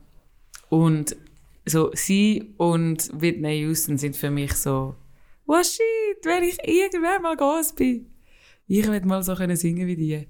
[0.70, 1.16] Und
[1.66, 4.96] so sie und Whitney Houston sind für mich so
[5.46, 8.08] was shit, wenn ich irgendwann mal groß bin,
[8.68, 10.28] ich will mal so können singen wie die.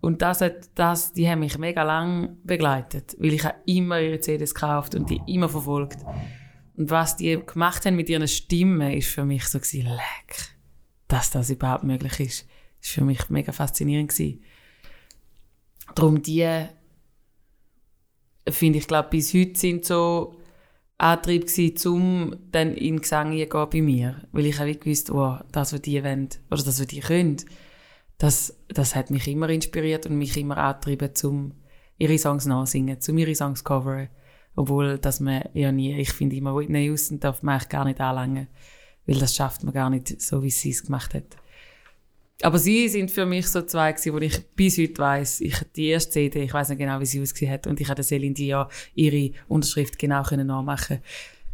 [0.00, 4.54] Und das, hat, das, die haben mich mega lang begleitet, weil ich immer ihre CDs
[4.54, 5.98] gekauft und die immer verfolgt.
[6.76, 10.57] Und was die gemacht haben mit ihren Stimmen, ist für mich so gewesen, leck
[11.08, 12.46] dass das überhaupt möglich ist.
[12.80, 14.10] Das war für mich mega faszinierend.
[14.10, 14.42] Gewesen.
[15.94, 16.66] Darum die,
[18.48, 20.36] finde ich, glaube bis heute sind so
[20.98, 24.28] Antrieb gewesen, um dann in Gesang zu gehen bei mir.
[24.32, 27.36] Weil ich auch gewusst, oh, das, was die wollen, oder das, was die können,
[28.18, 31.54] das, das hat mich immer inspiriert und mich immer angetrieben, um
[31.98, 34.08] ihre Songs nachsingen, um ihre Songs coveren.
[34.56, 38.00] Obwohl, dass man ja nie, ich finde immer, Whitney Houston darf man eigentlich gar nicht
[38.00, 38.48] anlangen
[39.08, 41.36] weil das schafft man gar nicht so, wie sie es gemacht hat.
[42.42, 45.88] Aber sie sind für mich so zwei gewesen, wo ich bis heute weiss, ich die
[45.88, 48.66] erste CD, ich weiß nicht genau, wie sie ausgesehen hat, und ich hatte Celine Dion
[48.94, 51.00] ihre Unterschrift genau können nachmachen.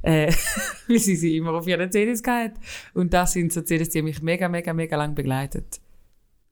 [0.02, 0.30] Äh,
[0.88, 2.58] weil sie sie immer auf ihren CDs gehabt
[2.92, 5.80] Und das sind so CDs, die mich mega, mega, mega lang begleitet.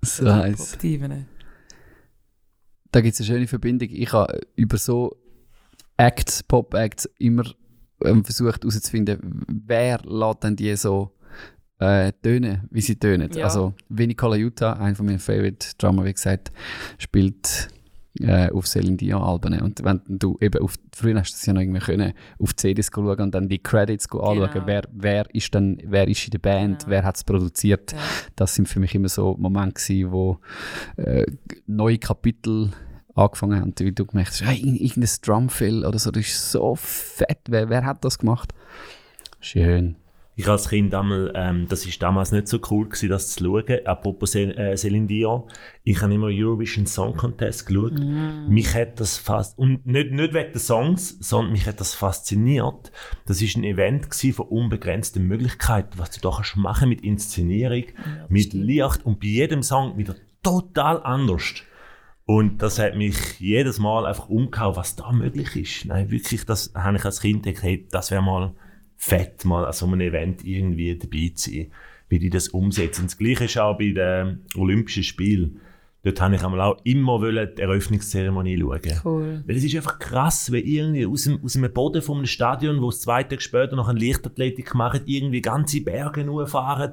[0.00, 0.78] So heiß.
[2.92, 3.90] Da gibt es eine schöne Verbindung.
[3.90, 5.16] Ich habe über so
[5.98, 7.44] Acts, Pop-Acts immer
[8.05, 11.12] ähm, versucht herauszufinden, wer lässt denn die so
[11.78, 13.30] äh, tönen, wie sie tönen.
[13.32, 13.44] Ja.
[13.44, 16.53] Also Vinny Colaiuta, einer von meinen Favorite Drummer, wie gesagt,
[16.98, 17.68] spielt
[18.20, 19.59] äh, auf Celine Dion Alben.
[19.61, 22.90] Und wenn du eben auf, früher hast du das ja noch irgendwie können, auf CDs
[22.94, 24.66] schauen und dann die Credits anschauen, Genau.
[24.66, 26.90] wer, wer ist dann, wer ist in der Band, Genau.
[26.90, 27.92] wer hat es produziert.
[27.92, 27.98] Ja.
[28.36, 30.38] Das sind für mich immer so Momente gewesen, wo
[30.96, 31.24] äh,
[31.66, 32.70] neue Kapitel
[33.15, 36.75] angefangen haben, wie du gemerkt hast, hey, ir- irgendein Drumfill oder so, das ist so
[36.77, 38.53] fett, wer, wer hat das gemacht?
[39.41, 39.97] Schön.
[40.35, 43.85] Ich als Kind einmal, ähm, das ist damals nicht so cool gewesen, das zu schauen.
[43.85, 45.43] Apropos Cel äh, Celine Dion.
[45.85, 47.99] Ich habe immer Eurovision Song Contest geschaut.
[48.49, 52.91] Mich hat das fast, und nicht, nicht wegen der Songs, sondern mich hat das fasziniert.
[53.27, 57.85] Das ist ein Event gewesen von unbegrenzten Möglichkeiten, was du da kannst machen mit Inszenierung,
[58.31, 61.63] mit Licht und bei jedem Song wieder total anders.
[62.25, 65.87] Und das hat mich jedes Mal einfach umgehauen, was da möglich ist.
[65.87, 68.55] Nein, wirklich, das habe ich als Kind gedacht, hey, das wäre mal
[68.97, 71.73] fett, mal an so einem Event irgendwie dabei zu sein,
[72.09, 73.07] wie die das umsetzen.
[73.07, 75.61] Das Gleiche ist auch bei den Olympischen Spielen.
[76.05, 79.01] Dort habe ich auch immer wollen die Eröffnungszeremonie schauen.
[79.05, 79.45] Cool.
[79.47, 82.89] Weil es ist einfach krass, wenn irgendwie aus dem, aus dem Boden vom Stadion, wo
[82.89, 86.93] es zwei Tage später noch eine Leichtathletik machen, irgendwie ganze Berge nur fahren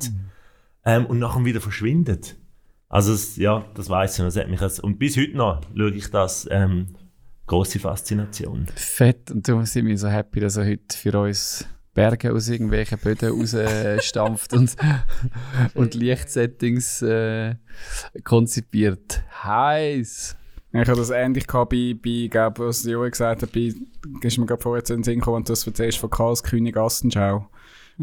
[0.85, 2.38] ähm, und nachher wieder verschwindet.
[2.89, 4.19] Also es, ja, das weiß ich.
[4.19, 6.95] noch, Das hat mich als, und bis heute noch schaue ich das ähm,
[7.45, 8.65] große Faszination.
[8.75, 9.31] Fett.
[9.31, 13.29] Und darum sind wir so happy, dass er heute für uns Berge aus irgendwelchen Böden
[13.29, 14.75] rausstampft und,
[15.75, 17.55] und Lichtsettings äh,
[18.23, 19.21] konzipiert.
[19.43, 20.35] Heiß!
[20.71, 23.73] Ich habe das ähnlich gehabt bei, bei glaub, was Joe gesagt hat, bei,
[24.21, 27.47] ist mir gerade vorher zu den Sinn gekommen, wenn du das erzählst von Karlskönig Assenschau.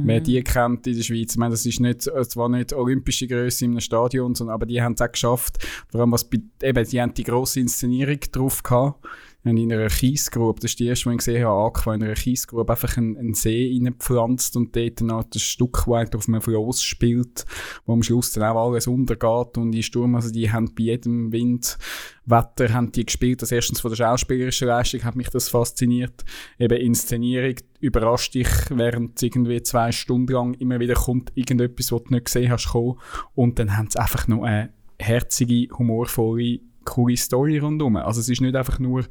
[0.05, 3.64] Wer die kennt in der Schweiz, ich meine, das ist nicht, zwar nicht olympische Größe
[3.64, 5.66] in einem Stadion, sondern, aber die haben es auch geschafft.
[5.90, 9.07] Vor allem, was bei, eben, die haben die grosse Inszenierung drauf gehabt.
[9.47, 12.72] In einer Kiesgrube, das ist die erste, die ich gesehen habe, angefangen, in einer Kiesgrube
[12.72, 16.82] einfach einen, einen See reingepflanzt und dort dann halt das Stück, eigentlich auf einem Floss
[16.82, 17.44] spielt,
[17.84, 21.30] wo am Schluss dann auch alles untergeht und die Sturm, also die haben bei jedem
[21.30, 21.78] Wind,
[22.24, 23.40] Wetter haben die gespielt.
[23.40, 26.24] Das erstens von der schauspielerischen Leistung hat mich das fasziniert.
[26.59, 32.14] Eben Inszenierung überrascht dich, während irgendwie zwei Stunden lang immer wieder kommt, irgendetwas, was du
[32.14, 32.99] nicht gesehen hast, kommen.
[33.36, 37.97] Und dann haben sie einfach noch eine herzige, humorvolle, coole Story rundherum.
[37.97, 39.05] Also es ist nicht einfach nur,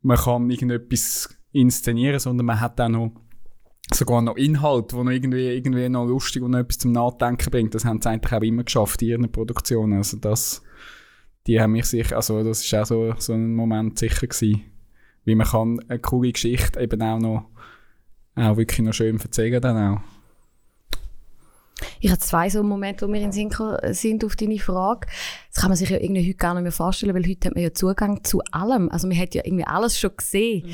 [0.00, 3.12] man kann irgendetwas inszenieren, sondern man hat auch noch
[3.92, 7.74] sogar noch Inhalt, wo noch irgendwie, irgendwie noch lustig und noch etwas zum Nachdenken bringt.
[7.74, 9.98] Das haben sie eigentlich auch immer geschafft in ihren Produktionen.
[9.98, 10.62] Also das,
[11.46, 14.62] die haben mich sicher, also das ist auch so, so ein Moment sicher gewesen.
[15.24, 17.50] Wie man kann eine coole Geschichte eben auch noch,
[18.34, 20.00] auch wirklich noch schön erzählen dann auch.
[22.00, 23.50] Ich habe zwei so Momente, wo mir in Sinn
[23.90, 25.08] sind auf deine Frage.
[25.52, 27.64] Das kann man sich ja irgendwie heute gar nicht mehr vorstellen, weil heute hat man
[27.64, 28.88] ja Zugang zu allem.
[28.90, 30.64] Also man hat ja irgendwie alles schon gesehen.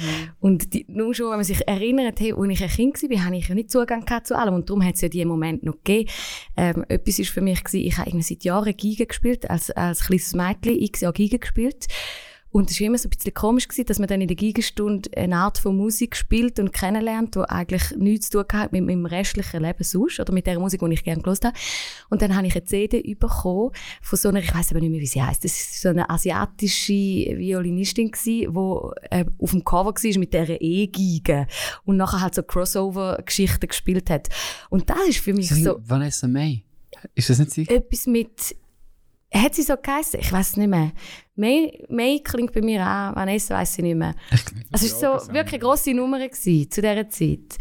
[0.41, 3.37] Und die, nur schon, wenn man sich erinnert, hey, als ich ein Kind war, habe
[3.37, 4.55] ich ja nicht Zugang zu allem.
[4.55, 6.11] Und darum hat es ja diesen Moment noch gegeben.
[6.57, 10.07] Ähm, etwas war für mich, gewesen, ich habe irgendwie seit Jahren Giga gespielt, als, als
[10.07, 11.87] kleines Mädchen, x Jahre Giga gespielt.
[12.55, 15.11] Und es war immer so ein bisschen komisch, gewesen, dass man dann in der Gigenstunde
[15.17, 19.07] eine Art von Musik spielt und kennenlernt, die eigentlich nichts zu tun hat mit meinem
[19.07, 21.57] restlichen Leben sonst oder mit der Musik, die ich gerne gehört habe.
[22.11, 25.01] Und dann habe ich eine CD bekommen von so einer, ich weiß aber nicht mehr,
[25.01, 25.43] wie sie heißt.
[25.43, 31.49] Das ist so eine asiatische Violinistin die äh, auf dem Cover war mit dieser E-Gige
[31.85, 34.29] und nachher halt so Crossover-Geschichten gespielt hat.
[34.71, 36.63] Und das ist für mich das so Vanessa May?
[37.17, 37.69] Ist das nicht sie?
[37.69, 38.55] etwas mit.
[39.33, 40.21] Hat sie so geheißen?
[40.21, 40.93] Ich weiß es nicht mehr.
[41.37, 44.15] May, May klingt bei mir auch, Vanessa weiß ich nicht mehr.
[44.73, 47.59] Also es war so wirklich eine grosse Nummer gewesen, zu dieser Zeit.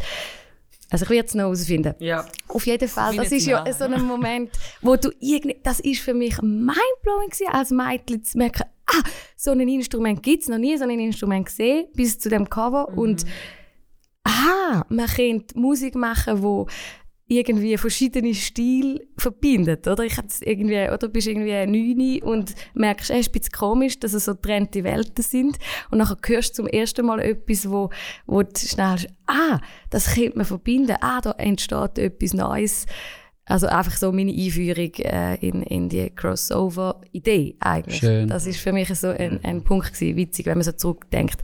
[0.90, 1.94] Also ich werde es noch herausfinden.
[1.98, 2.24] Ja.
[2.48, 4.50] Auf jeden Fall, das ist ja so ein Moment,
[4.80, 9.02] wo du irgendwie, das ist für mich mindblowing gewesen, als Mädchen zu merken, ah,
[9.36, 12.88] so ein Instrument gibt es, noch nie so ein Instrument gesehen, bis zu dem Cover
[12.96, 13.24] und
[14.24, 16.68] aha, man könnte Musik machen, wo
[17.26, 20.04] irgendwie verschiedene Stile verbindet, oder?
[20.04, 24.12] Ich hat's irgendwie, oder bist irgendwie neun und merkst, es ist ein bisschen komisch, dass
[24.12, 25.58] es so getrennte Welten sind
[25.90, 27.90] und nachher hörst du zum ersten Mal etwas, wo,
[28.26, 29.58] wo du schnell, ah,
[29.90, 32.86] das könnte man verbinden, ah, da entsteht etwas Neues.
[33.46, 37.98] Also einfach so meine Einführung äh, in, in die Crossover-Idee eigentlich.
[37.98, 38.28] Schön.
[38.28, 41.38] Das ist für mich so ein, ein Punkt gewesen, witzig, wenn man so zurückdenkt.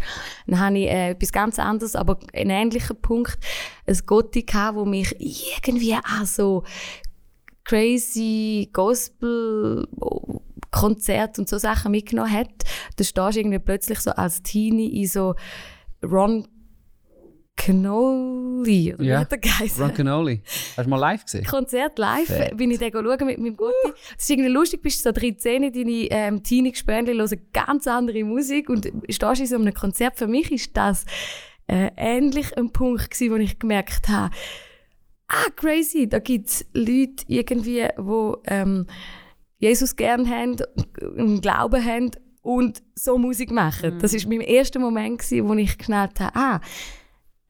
[0.46, 3.38] Dann habe ich äh, etwas ganz anderes, aber einen ähnlichen Punkt,
[3.86, 6.64] ein Gotti gehabt, wo mich irgendwie auch so
[7.64, 9.86] crazy Gospel
[10.70, 12.51] Konzert und so Sachen mitgenommen hat.
[12.96, 15.34] Da stehst du irgendwie plötzlich so als Teenie in so
[16.03, 16.48] Ron
[17.61, 18.94] Rock'n'Oli.
[18.94, 19.84] Oder Ja, wie hat der geheißen?
[19.84, 20.40] Rock'n'Oli.
[20.76, 21.44] Hast du mal live gesehen?
[21.44, 22.56] Konzert live Fett.
[22.56, 23.74] bin ich dann schauen mit meinem Gutti.
[23.84, 28.90] Das ist irgendwie lustig, bist so 13, deine ähm, Teenie-Gespönli hören ganz andere Musik und
[29.08, 30.16] stehst in so einem Konzert.
[30.16, 31.04] Für mich ist das
[31.66, 34.34] äh, ähnlich ein Punkt gewesen, wo ich gemerkt habe,
[35.28, 38.86] ah, crazy, da gibt es Leute irgendwie, die ähm,
[39.58, 40.56] Jesus gern haben,
[41.16, 42.11] einen Glauben haben
[42.42, 43.98] und so Musik machen.
[44.00, 46.61] Das ist mein erster Moment, gewesen, wo ich geschnallt habe, ah,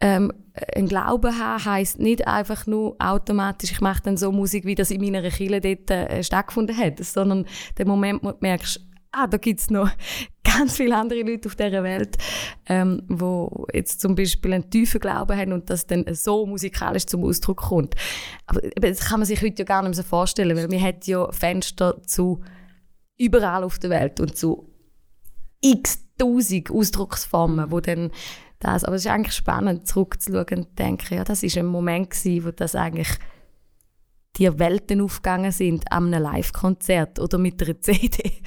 [0.01, 0.33] ähm,
[0.75, 4.91] ein Glauben haben heisst nicht einfach nur automatisch, ich mache dann so Musik, wie das
[4.91, 7.47] in meiner Kirche dort äh, stattgefunden hat, sondern
[7.77, 8.81] der Moment, wo du merkst,
[9.13, 9.91] ah, da es noch
[10.43, 12.17] ganz viele andere Leute auf dieser Welt,
[12.67, 17.25] ähm, wo jetzt zum Beispiel einen tiefen Glauben haben und das dann so musikalisch zum
[17.25, 17.95] Ausdruck kommt.
[18.47, 21.31] Aber das kann man sich heute ja gar nicht so vorstellen, weil wir hat ja
[21.31, 22.41] Fenster zu
[23.19, 24.71] überall auf der Welt und zu
[25.61, 28.11] x tausend Ausdrucksformen, wo dann
[28.61, 32.11] das, aber es ist eigentlich spannend, zurückzuschauen und zu denken, ja, das ist ein Moment
[32.11, 33.09] gewesen, wo das eigentlich
[34.37, 38.43] die Welten aufgegangen sind an einem Live-Konzert oder mit einer CD.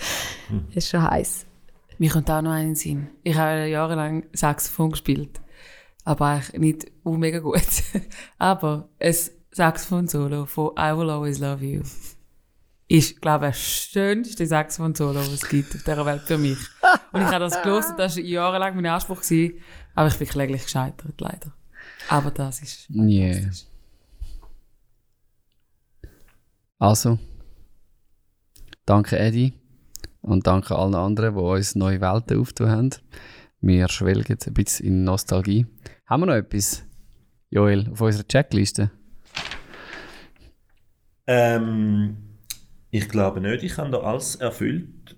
[0.68, 1.46] Das ist schon heiß.
[1.98, 3.10] Mir kommt auch noch einen Sinn.
[3.24, 5.42] Ich habe jahrelang Saxophon gespielt.
[6.06, 7.62] Aber nicht uh, mega gut.
[8.38, 9.16] aber ein
[9.52, 11.82] Saxophon-Solo von I Will Always Love You
[12.88, 16.58] ist, glaube ich, das schönste Saxophon-Solo, das es gibt auf dieser Welt für mich.
[17.12, 19.22] Und ich habe das gelesen, das war jahrelang mein Anspruch.
[19.22, 19.60] Gewesen,
[19.96, 21.54] aber ich bin kläglich gescheitert, leider.
[22.10, 22.90] Aber das ist...
[22.90, 23.52] Yeah.
[26.80, 27.18] Also,
[28.86, 29.54] danke Eddie
[30.22, 32.90] und danke allen anderen, die uns neue Welten aufgetan haben.
[33.62, 35.66] Wir schwelgen ein bisschen in Nostalgie.
[36.06, 36.84] Haben wir noch etwas,
[37.50, 38.92] Joel, auf unserer Checkliste?
[41.26, 42.18] Ähm,
[42.90, 45.16] ich glaube nicht, ich habe da alles erfüllt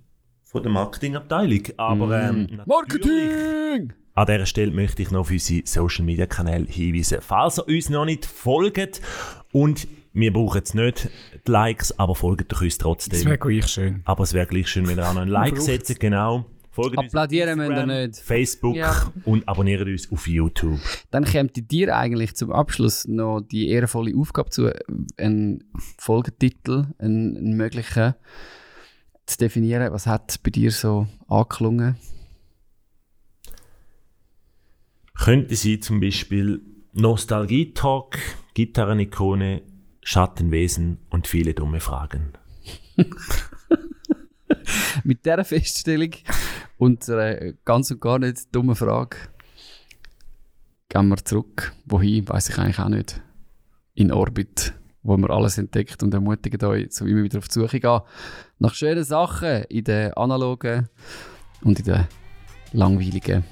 [0.56, 1.62] von der Marketingabteilung.
[1.78, 3.94] Aber ähm, natürlich- Marketing!
[4.14, 7.18] An dieser Stelle möchte ich noch auf unsere Social Media Kanäle hinweisen.
[7.20, 9.02] Falls ihr uns noch nicht folgt
[9.52, 11.10] und wir brauchen jetzt nicht
[11.46, 13.26] die Likes, aber folgt doch uns Das trotzdem.
[13.26, 14.02] wäre gleich schön.
[14.06, 16.00] Aber es wäre gleich schön, wenn ihr auch noch ein Like setzt.
[16.00, 16.46] Genau.
[16.72, 18.20] Folgt uns auf Applaudieren müsst ihr Instagram, nicht.
[18.22, 19.12] Facebook Ja.
[19.26, 20.80] und abonniert uns auf YouTube.
[21.12, 24.72] Dann kommt dir eigentlich zum Abschluss noch die ehrenvolle Aufgabe zu,
[25.18, 25.66] einen
[25.98, 28.14] Folgetitel, einen, einen möglichen,
[29.26, 29.92] zu definieren.
[29.92, 31.98] Was hat bei dir so angeklungen?
[35.18, 36.62] Könnte sein zum Beispiel
[36.94, 38.18] Nostalgie-Talk,
[38.54, 39.62] Gitarrenikone,
[40.02, 42.34] Schattenwesen und viele dumme Fragen.
[45.04, 46.12] Mit dieser Feststellung
[46.78, 49.18] und einer ganz und gar nicht dummen Frage
[50.96, 51.74] gehen wir zurück.
[51.86, 53.22] Wohin, weiß ich eigentlich auch nicht.
[53.96, 54.74] In Orbit,
[55.06, 58.02] wo wir alles entdeckt und ermutigen euch, so immer wieder auf die Suche gehen.
[58.60, 60.90] Nach schönen Sachen in der analogen
[61.64, 62.08] und in der
[62.74, 63.44] langweiligen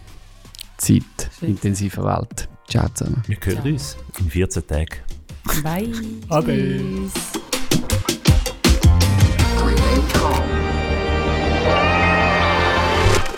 [0.78, 2.50] Zeit, intensiven Welt.
[2.68, 3.22] Ciao zusammen.
[3.28, 4.88] Wir hören uns in 14 Tagen.
[5.62, 5.92] Bye.
[6.30, 6.82] Ade.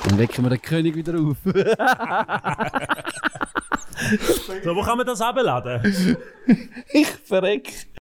[0.06, 1.38] Dann wecken wir den König wieder auf.
[4.64, 6.18] So, wo kann man das abladen?
[6.92, 7.88] ich verreck.